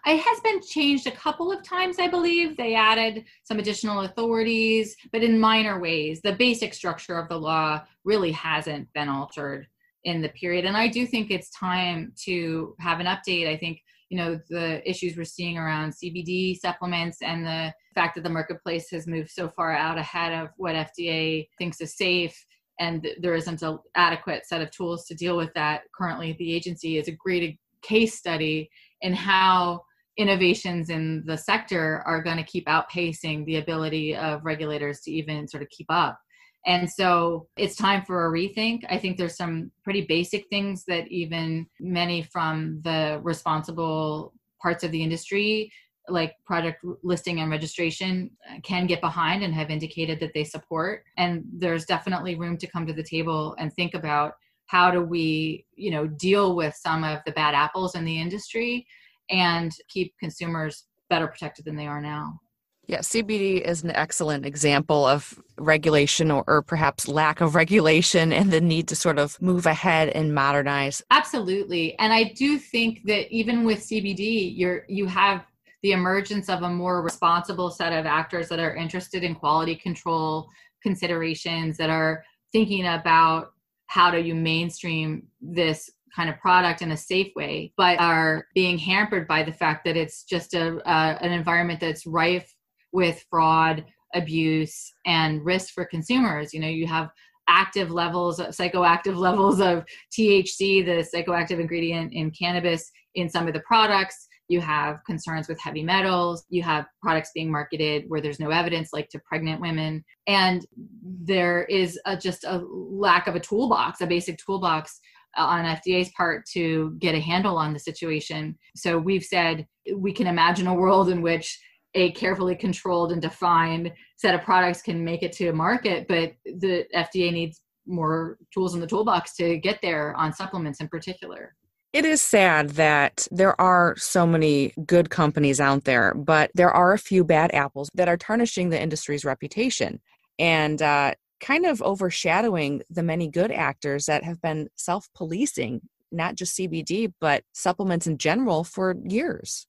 it 0.06 0.18
has 0.18 0.40
been 0.40 0.62
changed 0.62 1.06
a 1.06 1.12
couple 1.12 1.52
of 1.52 1.62
times, 1.62 1.98
I 1.98 2.08
believe. 2.08 2.56
They 2.56 2.74
added 2.74 3.24
some 3.44 3.58
additional 3.58 4.00
authorities, 4.00 4.96
but 5.12 5.22
in 5.22 5.38
minor 5.38 5.78
ways. 5.78 6.20
The 6.22 6.32
basic 6.32 6.72
structure 6.72 7.18
of 7.18 7.28
the 7.28 7.38
law 7.38 7.82
really 8.04 8.32
hasn't 8.32 8.90
been 8.94 9.08
altered 9.08 9.66
in 10.04 10.22
the 10.22 10.30
period. 10.30 10.64
And 10.64 10.76
I 10.76 10.88
do 10.88 11.06
think 11.06 11.30
it's 11.30 11.50
time 11.50 12.12
to 12.24 12.74
have 12.80 13.00
an 13.00 13.06
update. 13.06 13.46
I 13.46 13.58
think, 13.58 13.82
you 14.10 14.18
know, 14.18 14.38
the 14.50 14.88
issues 14.88 15.16
we're 15.16 15.24
seeing 15.24 15.56
around 15.56 15.92
CBD 15.92 16.58
supplements 16.58 17.18
and 17.22 17.46
the 17.46 17.72
fact 17.94 18.16
that 18.16 18.24
the 18.24 18.30
marketplace 18.30 18.90
has 18.90 19.06
moved 19.06 19.30
so 19.30 19.48
far 19.48 19.72
out 19.72 19.98
ahead 19.98 20.32
of 20.32 20.50
what 20.56 20.74
FDA 20.74 21.48
thinks 21.58 21.80
is 21.80 21.96
safe 21.96 22.36
and 22.80 23.06
there 23.20 23.34
isn't 23.34 23.62
an 23.62 23.78
adequate 23.94 24.46
set 24.46 24.62
of 24.62 24.70
tools 24.70 25.04
to 25.06 25.14
deal 25.14 25.36
with 25.36 25.52
that 25.54 25.82
currently 25.96 26.34
the 26.38 26.52
agency 26.52 26.98
is 26.98 27.08
a 27.08 27.12
great 27.12 27.58
case 27.82 28.18
study 28.18 28.68
in 29.02 29.12
how 29.12 29.80
innovations 30.16 30.90
in 30.90 31.22
the 31.26 31.36
sector 31.36 32.02
are 32.04 32.22
going 32.22 32.36
to 32.36 32.42
keep 32.42 32.66
outpacing 32.66 33.44
the 33.44 33.56
ability 33.56 34.16
of 34.16 34.44
regulators 34.44 35.00
to 35.00 35.10
even 35.12 35.46
sort 35.46 35.62
of 35.62 35.68
keep 35.70 35.86
up 35.88 36.18
and 36.66 36.90
so 36.90 37.48
it's 37.56 37.74
time 37.74 38.04
for 38.04 38.26
a 38.26 38.30
rethink. 38.30 38.84
I 38.90 38.98
think 38.98 39.16
there's 39.16 39.36
some 39.36 39.70
pretty 39.82 40.02
basic 40.02 40.48
things 40.48 40.84
that 40.86 41.08
even 41.08 41.66
many 41.78 42.22
from 42.22 42.80
the 42.82 43.20
responsible 43.22 44.34
parts 44.60 44.84
of 44.84 44.92
the 44.92 45.02
industry, 45.02 45.72
like 46.08 46.34
product 46.44 46.84
listing 47.02 47.40
and 47.40 47.50
registration, 47.50 48.30
can 48.62 48.86
get 48.86 49.00
behind 49.00 49.42
and 49.42 49.54
have 49.54 49.70
indicated 49.70 50.20
that 50.20 50.34
they 50.34 50.44
support. 50.44 51.04
And 51.16 51.44
there's 51.52 51.86
definitely 51.86 52.34
room 52.34 52.58
to 52.58 52.66
come 52.66 52.86
to 52.86 52.92
the 52.92 53.02
table 53.02 53.54
and 53.58 53.72
think 53.72 53.94
about 53.94 54.34
how 54.66 54.90
do 54.90 55.02
we, 55.02 55.64
you 55.74 55.90
know, 55.90 56.06
deal 56.06 56.54
with 56.54 56.74
some 56.74 57.04
of 57.04 57.20
the 57.24 57.32
bad 57.32 57.54
apples 57.54 57.94
in 57.94 58.04
the 58.04 58.20
industry 58.20 58.86
and 59.30 59.72
keep 59.88 60.14
consumers 60.18 60.84
better 61.08 61.26
protected 61.26 61.64
than 61.64 61.76
they 61.76 61.86
are 61.86 62.00
now. 62.00 62.38
Yeah, 62.86 63.00
CBD 63.00 63.60
is 63.60 63.84
an 63.84 63.90
excellent 63.90 64.44
example 64.44 65.06
of 65.06 65.40
regulation 65.58 66.30
or, 66.30 66.42
or, 66.48 66.62
perhaps 66.62 67.06
lack 67.06 67.40
of 67.40 67.54
regulation 67.54 68.32
and 68.32 68.50
the 68.50 68.60
need 68.60 68.88
to 68.88 68.96
sort 68.96 69.18
of 69.18 69.40
move 69.40 69.66
ahead 69.66 70.08
and 70.08 70.34
modernize. 70.34 71.02
Absolutely. 71.10 71.96
And 71.98 72.12
I 72.12 72.32
do 72.34 72.58
think 72.58 73.04
that 73.04 73.30
even 73.30 73.64
with 73.64 73.78
CBD, 73.80 74.52
you're 74.56 74.84
you 74.88 75.06
have 75.06 75.44
the 75.82 75.92
emergence 75.92 76.48
of 76.48 76.62
a 76.62 76.68
more 76.68 77.02
responsible 77.02 77.70
set 77.70 77.92
of 77.92 78.06
actors 78.06 78.48
that 78.48 78.58
are 78.58 78.74
interested 78.74 79.22
in 79.22 79.34
quality 79.34 79.76
control 79.76 80.48
considerations 80.82 81.76
that 81.76 81.90
are 81.90 82.24
thinking 82.52 82.86
about 82.86 83.52
how 83.86 84.10
do 84.10 84.18
you 84.18 84.34
mainstream 84.34 85.26
this 85.40 85.90
kind 86.14 86.28
of 86.28 86.38
product 86.38 86.82
in 86.82 86.90
a 86.90 86.96
safe 86.96 87.32
way 87.36 87.72
but 87.76 87.98
are 88.00 88.46
being 88.54 88.78
hampered 88.78 89.28
by 89.28 89.42
the 89.42 89.52
fact 89.52 89.84
that 89.84 89.96
it's 89.96 90.24
just 90.24 90.54
a 90.54 90.80
an 90.86 91.30
environment 91.30 91.78
that's 91.78 92.06
rife 92.06 92.52
with 92.92 93.24
fraud, 93.30 93.84
abuse, 94.14 94.92
and 95.06 95.44
risk 95.44 95.72
for 95.74 95.84
consumers. 95.84 96.52
You 96.52 96.60
know, 96.60 96.68
you 96.68 96.86
have 96.86 97.10
active 97.48 97.90
levels, 97.90 98.40
of 98.40 98.48
psychoactive 98.48 99.16
levels 99.28 99.60
of 99.60 99.84
THC, 100.16 100.84
the 100.84 101.06
psychoactive 101.14 101.60
ingredient 101.60 102.12
in 102.12 102.30
cannabis, 102.30 102.90
in 103.14 103.28
some 103.28 103.46
of 103.46 103.54
the 103.54 103.60
products. 103.60 104.28
You 104.48 104.60
have 104.60 104.98
concerns 105.06 105.46
with 105.48 105.60
heavy 105.60 105.84
metals. 105.84 106.44
You 106.48 106.62
have 106.64 106.86
products 107.00 107.30
being 107.32 107.52
marketed 107.52 108.04
where 108.08 108.20
there's 108.20 108.40
no 108.40 108.50
evidence, 108.50 108.90
like 108.92 109.08
to 109.10 109.20
pregnant 109.20 109.60
women. 109.60 110.04
And 110.26 110.66
there 111.02 111.64
is 111.64 112.00
a, 112.04 112.16
just 112.16 112.42
a 112.42 112.64
lack 112.68 113.28
of 113.28 113.36
a 113.36 113.40
toolbox, 113.40 114.00
a 114.00 114.08
basic 114.08 114.38
toolbox 114.44 114.98
uh, 115.38 115.42
on 115.42 115.64
FDA's 115.64 116.10
part 116.16 116.44
to 116.52 116.96
get 116.98 117.14
a 117.14 117.20
handle 117.20 117.56
on 117.56 117.72
the 117.72 117.78
situation. 117.78 118.58
So 118.74 118.98
we've 118.98 119.22
said 119.22 119.66
we 119.94 120.12
can 120.12 120.26
imagine 120.26 120.66
a 120.66 120.74
world 120.74 121.10
in 121.10 121.22
which 121.22 121.56
a 121.94 122.12
carefully 122.12 122.54
controlled 122.54 123.12
and 123.12 123.20
defined 123.20 123.92
set 124.16 124.34
of 124.34 124.42
products 124.42 124.82
can 124.82 125.04
make 125.04 125.22
it 125.22 125.32
to 125.32 125.52
market, 125.52 126.06
but 126.08 126.32
the 126.44 126.84
FDA 126.94 127.32
needs 127.32 127.62
more 127.86 128.38
tools 128.54 128.74
in 128.74 128.80
the 128.80 128.86
toolbox 128.86 129.34
to 129.36 129.58
get 129.58 129.80
there 129.82 130.14
on 130.16 130.32
supplements 130.32 130.80
in 130.80 130.88
particular. 130.88 131.54
It 131.92 132.04
is 132.04 132.22
sad 132.22 132.70
that 132.70 133.26
there 133.32 133.60
are 133.60 133.96
so 133.96 134.24
many 134.24 134.72
good 134.86 135.10
companies 135.10 135.58
out 135.60 135.84
there, 135.84 136.14
but 136.14 136.52
there 136.54 136.70
are 136.70 136.92
a 136.92 136.98
few 136.98 137.24
bad 137.24 137.52
apples 137.52 137.88
that 137.94 138.08
are 138.08 138.16
tarnishing 138.16 138.70
the 138.70 138.80
industry's 138.80 139.24
reputation 139.24 140.00
and 140.38 140.80
uh, 140.80 141.14
kind 141.40 141.66
of 141.66 141.82
overshadowing 141.82 142.82
the 142.90 143.02
many 143.02 143.28
good 143.28 143.50
actors 143.50 144.06
that 144.06 144.22
have 144.22 144.40
been 144.40 144.68
self 144.76 145.08
policing, 145.16 145.80
not 146.12 146.36
just 146.36 146.56
CBD, 146.56 147.12
but 147.20 147.42
supplements 147.52 148.06
in 148.06 148.18
general 148.18 148.62
for 148.62 148.94
years. 149.08 149.66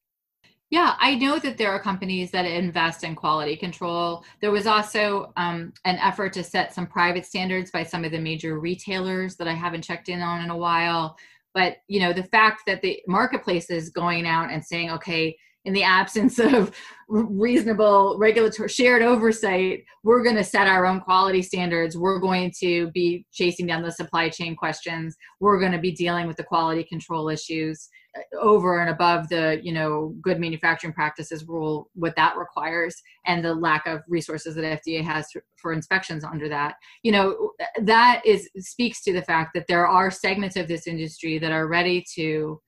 Yeah, 0.71 0.95
I 0.99 1.15
know 1.15 1.37
that 1.37 1.57
there 1.57 1.69
are 1.69 1.81
companies 1.81 2.31
that 2.31 2.45
invest 2.45 3.03
in 3.03 3.13
quality 3.13 3.57
control. 3.57 4.23
There 4.39 4.51
was 4.51 4.65
also 4.65 5.33
um, 5.35 5.73
an 5.83 5.97
effort 5.97 6.31
to 6.33 6.45
set 6.45 6.73
some 6.73 6.87
private 6.87 7.25
standards 7.25 7.71
by 7.71 7.83
some 7.83 8.05
of 8.05 8.13
the 8.13 8.19
major 8.19 8.57
retailers 8.57 9.35
that 9.35 9.49
I 9.49 9.53
haven't 9.53 9.83
checked 9.83 10.07
in 10.07 10.21
on 10.21 10.45
in 10.45 10.49
a 10.49 10.55
while. 10.55 11.17
But 11.53 11.79
you 11.89 11.99
know, 11.99 12.13
the 12.13 12.23
fact 12.23 12.61
that 12.67 12.81
the 12.81 13.01
marketplace 13.05 13.69
is 13.69 13.89
going 13.89 14.25
out 14.25 14.49
and 14.49 14.63
saying, 14.63 14.91
okay, 14.91 15.35
in 15.65 15.73
the 15.73 15.83
absence 15.83 16.39
of 16.39 16.73
reasonable 17.09 18.17
regulatory 18.17 18.69
shared 18.69 19.01
oversight, 19.01 19.83
we're 20.03 20.23
going 20.23 20.37
to 20.37 20.43
set 20.43 20.67
our 20.67 20.85
own 20.85 21.01
quality 21.01 21.41
standards. 21.41 21.97
We're 21.97 22.19
going 22.19 22.53
to 22.61 22.89
be 22.91 23.25
chasing 23.33 23.67
down 23.67 23.83
the 23.83 23.91
supply 23.91 24.29
chain 24.29 24.55
questions. 24.55 25.17
We're 25.41 25.59
going 25.59 25.73
to 25.73 25.79
be 25.79 25.91
dealing 25.91 26.27
with 26.27 26.37
the 26.37 26.45
quality 26.45 26.85
control 26.85 27.27
issues 27.27 27.89
over 28.39 28.79
and 28.79 28.89
above 28.89 29.29
the, 29.29 29.59
you 29.63 29.71
know, 29.71 30.15
good 30.21 30.39
manufacturing 30.39 30.93
practices 30.93 31.47
rule, 31.47 31.89
what 31.93 32.15
that 32.15 32.37
requires, 32.37 32.95
and 33.25 33.43
the 33.43 33.53
lack 33.53 33.87
of 33.87 34.01
resources 34.07 34.55
that 34.55 34.81
FDA 34.83 35.03
has 35.03 35.27
for 35.55 35.73
inspections 35.73 36.23
under 36.23 36.49
that. 36.49 36.75
You 37.03 37.11
know, 37.13 37.51
that 37.81 38.21
is 38.25 38.49
speaks 38.57 39.01
to 39.03 39.13
the 39.13 39.21
fact 39.21 39.51
that 39.53 39.67
there 39.67 39.87
are 39.87 40.11
segments 40.11 40.55
of 40.55 40.67
this 40.67 40.87
industry 40.87 41.39
that 41.39 41.51
are 41.51 41.67
ready 41.67 42.03
to 42.15 42.61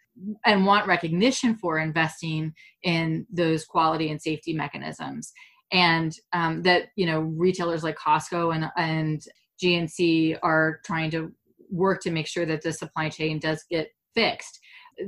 and 0.45 0.65
want 0.65 0.87
recognition 0.87 1.55
for 1.55 1.79
investing 1.79 2.53
in 2.83 3.25
those 3.31 3.65
quality 3.65 4.11
and 4.11 4.21
safety 4.21 4.53
mechanisms 4.53 5.33
and 5.71 6.15
um, 6.33 6.61
that 6.61 6.89
you 6.95 7.05
know 7.05 7.21
retailers 7.21 7.83
like 7.83 7.97
costco 7.97 8.55
and 8.55 8.69
and 8.77 9.23
gnc 9.63 10.37
are 10.43 10.79
trying 10.85 11.09
to 11.09 11.31
work 11.71 11.99
to 12.01 12.11
make 12.11 12.27
sure 12.27 12.45
that 12.45 12.61
the 12.61 12.71
supply 12.71 13.09
chain 13.09 13.39
does 13.39 13.65
get 13.69 13.89
fixed 14.13 14.59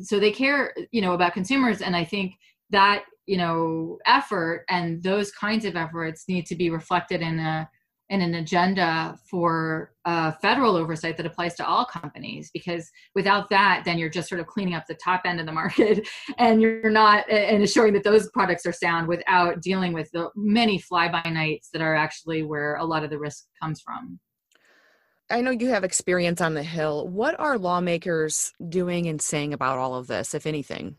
so 0.02 0.19
they 0.19 0.32
care 0.32 0.74
you 0.91 1.02
know 1.02 1.13
about 1.13 1.34
consumers 1.34 1.82
and 1.82 1.95
i 1.95 2.04
think 2.04 2.34
that 2.69 3.04
you 3.26 3.38
know 3.38 3.98
effort 4.06 4.65
and 4.69 5.02
those 5.04 5.32
kinds 5.32 5.65
of 5.65 5.76
efforts 5.76 6.26
need 6.28 6.45
to 6.45 6.56
be 6.56 6.69
reflected 6.69 7.21
in 7.21 7.39
a 7.39 7.69
in 8.10 8.21
an 8.21 8.36
agenda 8.36 9.17
for 9.28 9.91
uh, 10.06 10.32
federal 10.34 10.76
oversight 10.76 11.17
that 11.17 11.26
applies 11.26 11.56
to 11.56 11.65
all 11.65 11.86
companies 11.86 12.52
because 12.54 12.88
without 13.15 13.50
that 13.50 13.82
then 13.84 13.98
you're 13.98 14.10
just 14.10 14.30
sort 14.30 14.39
of 14.39 14.45
cleaning 14.45 14.76
up 14.76 14.84
the 14.88 14.98
top 15.04 15.21
end 15.26 15.39
of 15.39 15.48
the 15.48 15.52
market 15.52 16.08
and 16.38 16.62
you're 16.62 16.91
not 16.91 17.28
and 17.32 17.63
assuring 17.63 17.93
that 17.93 18.04
those 18.04 18.30
products 18.30 18.65
are 18.65 18.71
sound 18.71 19.08
without 19.08 19.60
dealing 19.62 19.91
with 19.91 20.10
the 20.12 20.30
many 20.36 20.78
fly-by-nights 20.78 21.69
that 21.74 21.82
are 21.82 21.95
actually 21.95 22.43
where 22.43 22.76
a 22.76 22.86
lot 22.86 23.04
of 23.04 23.10
the 23.10 23.17
risk 23.17 23.45
comes 23.60 23.82
from 23.82 24.19
I 25.30 25.42
know 25.42 25.52
you 25.52 25.70
have 25.70 25.84
experience 25.84 26.40
on 26.42 26.54
the 26.54 26.64
Hill. 26.64 27.08
What 27.08 27.40
are 27.40 27.58
lawmakers 27.58 28.54
doing 28.70 29.08
and 29.08 29.22
saying 29.22 29.54
about 29.54 29.80
all 29.80 29.96
of 29.96 30.08
this, 30.08 30.34
if 30.34 30.46
anything? 30.46 30.98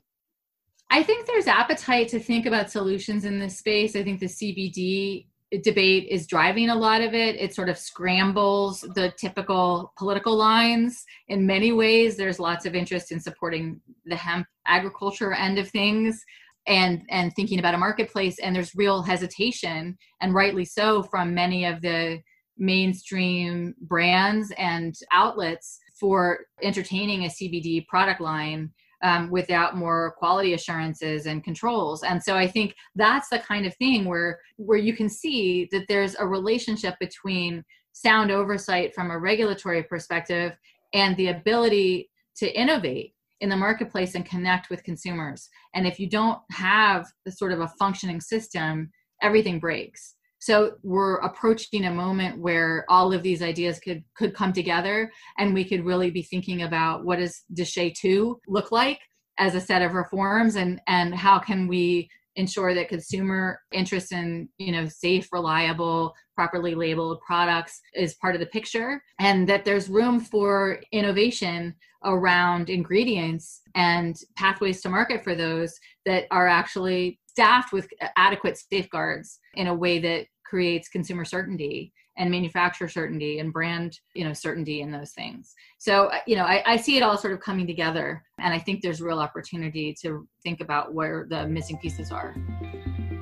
I 0.90 1.02
think 1.02 1.26
there's 1.26 1.46
appetite 1.46 2.08
to 2.08 2.18
think 2.18 2.46
about 2.46 2.70
solutions 2.70 3.24
in 3.24 3.38
this 3.38 3.58
space. 3.58 3.94
I 3.96 4.02
think 4.02 4.20
the 4.20 4.26
CBD 4.26 5.26
debate 5.62 6.08
is 6.10 6.26
driving 6.26 6.70
a 6.70 6.74
lot 6.74 7.00
of 7.00 7.14
it. 7.14 7.36
It 7.36 7.54
sort 7.54 7.68
of 7.68 7.78
scrambles 7.78 8.80
the 8.80 9.12
typical 9.16 9.92
political 9.96 10.36
lines 10.36 11.04
in 11.28 11.46
many 11.46 11.72
ways. 11.72 12.16
There's 12.16 12.40
lots 12.40 12.66
of 12.66 12.74
interest 12.74 13.12
in 13.12 13.20
supporting 13.20 13.80
the 14.06 14.16
hemp 14.16 14.46
agriculture 14.66 15.32
end 15.32 15.58
of 15.58 15.68
things 15.68 16.22
and 16.66 17.02
and 17.10 17.32
thinking 17.34 17.60
about 17.60 17.74
a 17.74 17.78
marketplace 17.78 18.40
and 18.40 18.54
there's 18.54 18.74
real 18.74 19.02
hesitation 19.02 19.96
and 20.20 20.34
rightly 20.34 20.64
so 20.64 21.04
from 21.04 21.32
many 21.32 21.64
of 21.64 21.80
the 21.80 22.18
mainstream 22.58 23.74
brands 23.80 24.52
and 24.58 24.94
outlets 25.12 25.78
for 25.98 26.46
entertaining 26.62 27.24
a 27.24 27.28
CBD 27.28 27.86
product 27.86 28.20
line 28.20 28.70
um, 29.02 29.30
without 29.30 29.76
more 29.76 30.14
quality 30.18 30.54
assurances 30.54 31.26
and 31.26 31.44
controls. 31.44 32.02
And 32.02 32.22
so 32.22 32.34
i 32.36 32.46
think 32.46 32.74
that's 32.94 33.28
the 33.28 33.38
kind 33.38 33.66
of 33.66 33.76
thing 33.76 34.04
where 34.04 34.40
where 34.56 34.78
you 34.78 34.94
can 34.96 35.08
see 35.08 35.68
that 35.70 35.86
there's 35.88 36.16
a 36.16 36.26
relationship 36.26 36.94
between 36.98 37.64
sound 37.92 38.30
oversight 38.30 38.94
from 38.94 39.10
a 39.10 39.18
regulatory 39.18 39.82
perspective 39.82 40.52
and 40.92 41.16
the 41.16 41.28
ability 41.28 42.10
to 42.36 42.50
innovate 42.58 43.14
in 43.40 43.48
the 43.48 43.56
marketplace 43.56 44.14
and 44.14 44.24
connect 44.24 44.70
with 44.70 44.84
consumers. 44.84 45.48
And 45.74 45.86
if 45.86 45.98
you 45.98 46.08
don't 46.08 46.38
have 46.52 47.06
the 47.24 47.32
sort 47.32 47.52
of 47.52 47.60
a 47.60 47.72
functioning 47.78 48.20
system 48.20 48.90
everything 49.22 49.58
breaks 49.58 50.15
so 50.38 50.72
we're 50.82 51.16
approaching 51.16 51.86
a 51.86 51.90
moment 51.90 52.38
where 52.38 52.84
all 52.88 53.12
of 53.12 53.22
these 53.22 53.42
ideas 53.42 53.78
could 53.78 54.04
could 54.14 54.34
come 54.34 54.52
together 54.52 55.10
and 55.38 55.54
we 55.54 55.64
could 55.64 55.84
really 55.84 56.10
be 56.10 56.22
thinking 56.22 56.62
about 56.62 57.04
what 57.04 57.18
does 57.18 57.42
DSHEA 57.54 57.94
2 57.94 58.40
look 58.48 58.70
like 58.70 59.00
as 59.38 59.54
a 59.54 59.60
set 59.60 59.82
of 59.82 59.94
reforms 59.94 60.56
and 60.56 60.80
and 60.86 61.14
how 61.14 61.38
can 61.38 61.66
we 61.66 62.08
ensure 62.36 62.74
that 62.74 62.88
consumer 62.88 63.60
interest 63.72 64.12
in 64.12 64.48
you 64.58 64.72
know 64.72 64.86
safe 64.86 65.28
reliable 65.32 66.14
properly 66.34 66.74
labeled 66.74 67.20
products 67.26 67.80
is 67.94 68.14
part 68.14 68.34
of 68.34 68.40
the 68.40 68.46
picture 68.46 69.02
and 69.18 69.48
that 69.48 69.64
there's 69.64 69.88
room 69.88 70.20
for 70.20 70.80
innovation 70.92 71.74
around 72.04 72.68
ingredients 72.70 73.62
and 73.74 74.16
pathways 74.36 74.80
to 74.82 74.88
market 74.88 75.24
for 75.24 75.34
those 75.34 75.78
that 76.04 76.24
are 76.30 76.46
actually 76.46 77.18
staffed 77.36 77.70
with 77.70 77.86
adequate 78.16 78.56
safeguards 78.56 79.40
in 79.56 79.66
a 79.66 79.74
way 79.74 79.98
that 79.98 80.26
creates 80.42 80.88
consumer 80.88 81.22
certainty 81.22 81.92
and 82.16 82.30
manufacturer 82.30 82.88
certainty 82.88 83.40
and 83.40 83.52
brand 83.52 84.00
you 84.14 84.24
know 84.24 84.32
certainty 84.32 84.80
in 84.80 84.90
those 84.90 85.12
things. 85.12 85.54
So 85.76 86.06
uh, 86.06 86.20
you 86.26 86.36
know 86.36 86.44
I, 86.44 86.62
I, 86.64 86.76
see 86.78 86.96
it 86.96 87.02
all 87.02 87.18
sort 87.18 87.34
of 87.34 87.40
coming 87.40 87.66
together 87.66 88.22
and 88.38 88.54
i 88.54 88.58
think 88.58 88.80
there's 88.80 89.02
real 89.02 89.18
opportunity 89.18 89.94
to 90.02 90.26
think 90.42 90.60
about 90.60 90.94
where 90.94 91.26
the 91.28 91.46
missing 91.46 91.78
pieces 91.78 92.10
are 92.10 92.34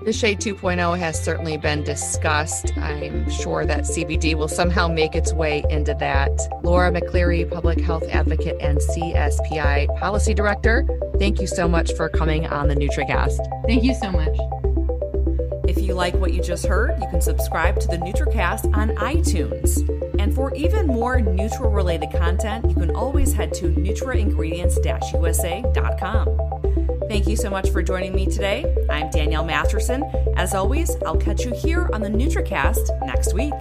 DSHEA 0.04 0.36
2.0 0.36 0.98
has 0.98 1.18
certainly 1.18 1.56
been 1.56 1.82
discussed. 1.82 2.76
I'm 2.76 3.30
sure 3.30 3.64
that 3.64 3.84
CBD 3.84 4.34
will 4.34 4.48
somehow 4.48 4.86
make 4.86 5.14
its 5.14 5.32
way 5.32 5.64
into 5.70 5.94
that. 5.94 6.30
Laura 6.62 6.92
MacCleery, 6.92 7.50
Public 7.50 7.80
Health 7.80 8.04
Advocate 8.10 8.58
and 8.60 8.76
CSPI 8.76 9.98
Policy 9.98 10.34
Director, 10.34 10.86
thank 11.18 11.40
you 11.40 11.46
so 11.46 11.66
much 11.66 11.94
for 11.94 12.10
coming 12.10 12.46
on 12.46 12.68
the 12.68 12.74
NutraCast. 12.74 13.38
Thank 13.66 13.82
you 13.82 13.94
so 13.94 14.12
much. 14.12 14.36
If 15.66 15.78
you 15.78 15.94
like 15.94 16.12
what 16.16 16.34
you 16.34 16.42
just 16.42 16.66
heard, 16.66 17.00
you 17.00 17.08
can 17.08 17.22
subscribe 17.22 17.80
to 17.80 17.88
the 17.88 17.96
NutraCast 17.96 18.76
on 18.76 18.90
iTunes. 18.96 19.88
And 20.20 20.34
for 20.34 20.54
even 20.54 20.86
more 20.86 21.16
Nutra 21.16 21.74
related 21.74 22.12
content, 22.12 22.68
you 22.68 22.74
can 22.74 22.94
always 22.94 23.32
head 23.32 23.54
to 23.54 23.70
nutraingredients-usa.com. 23.70 26.53
Thank 27.14 27.28
you 27.28 27.36
so 27.36 27.48
much 27.48 27.70
for 27.70 27.80
joining 27.80 28.12
me 28.12 28.26
today. 28.26 28.64
I'm 28.90 29.08
Danielle 29.08 29.44
Masterson. 29.44 30.02
As 30.34 30.52
always, 30.52 30.96
I'll 31.06 31.16
catch 31.16 31.44
you 31.44 31.54
here 31.54 31.88
on 31.92 32.00
the 32.00 32.08
NutraCast 32.08 33.06
next 33.06 33.34
week. 33.34 33.54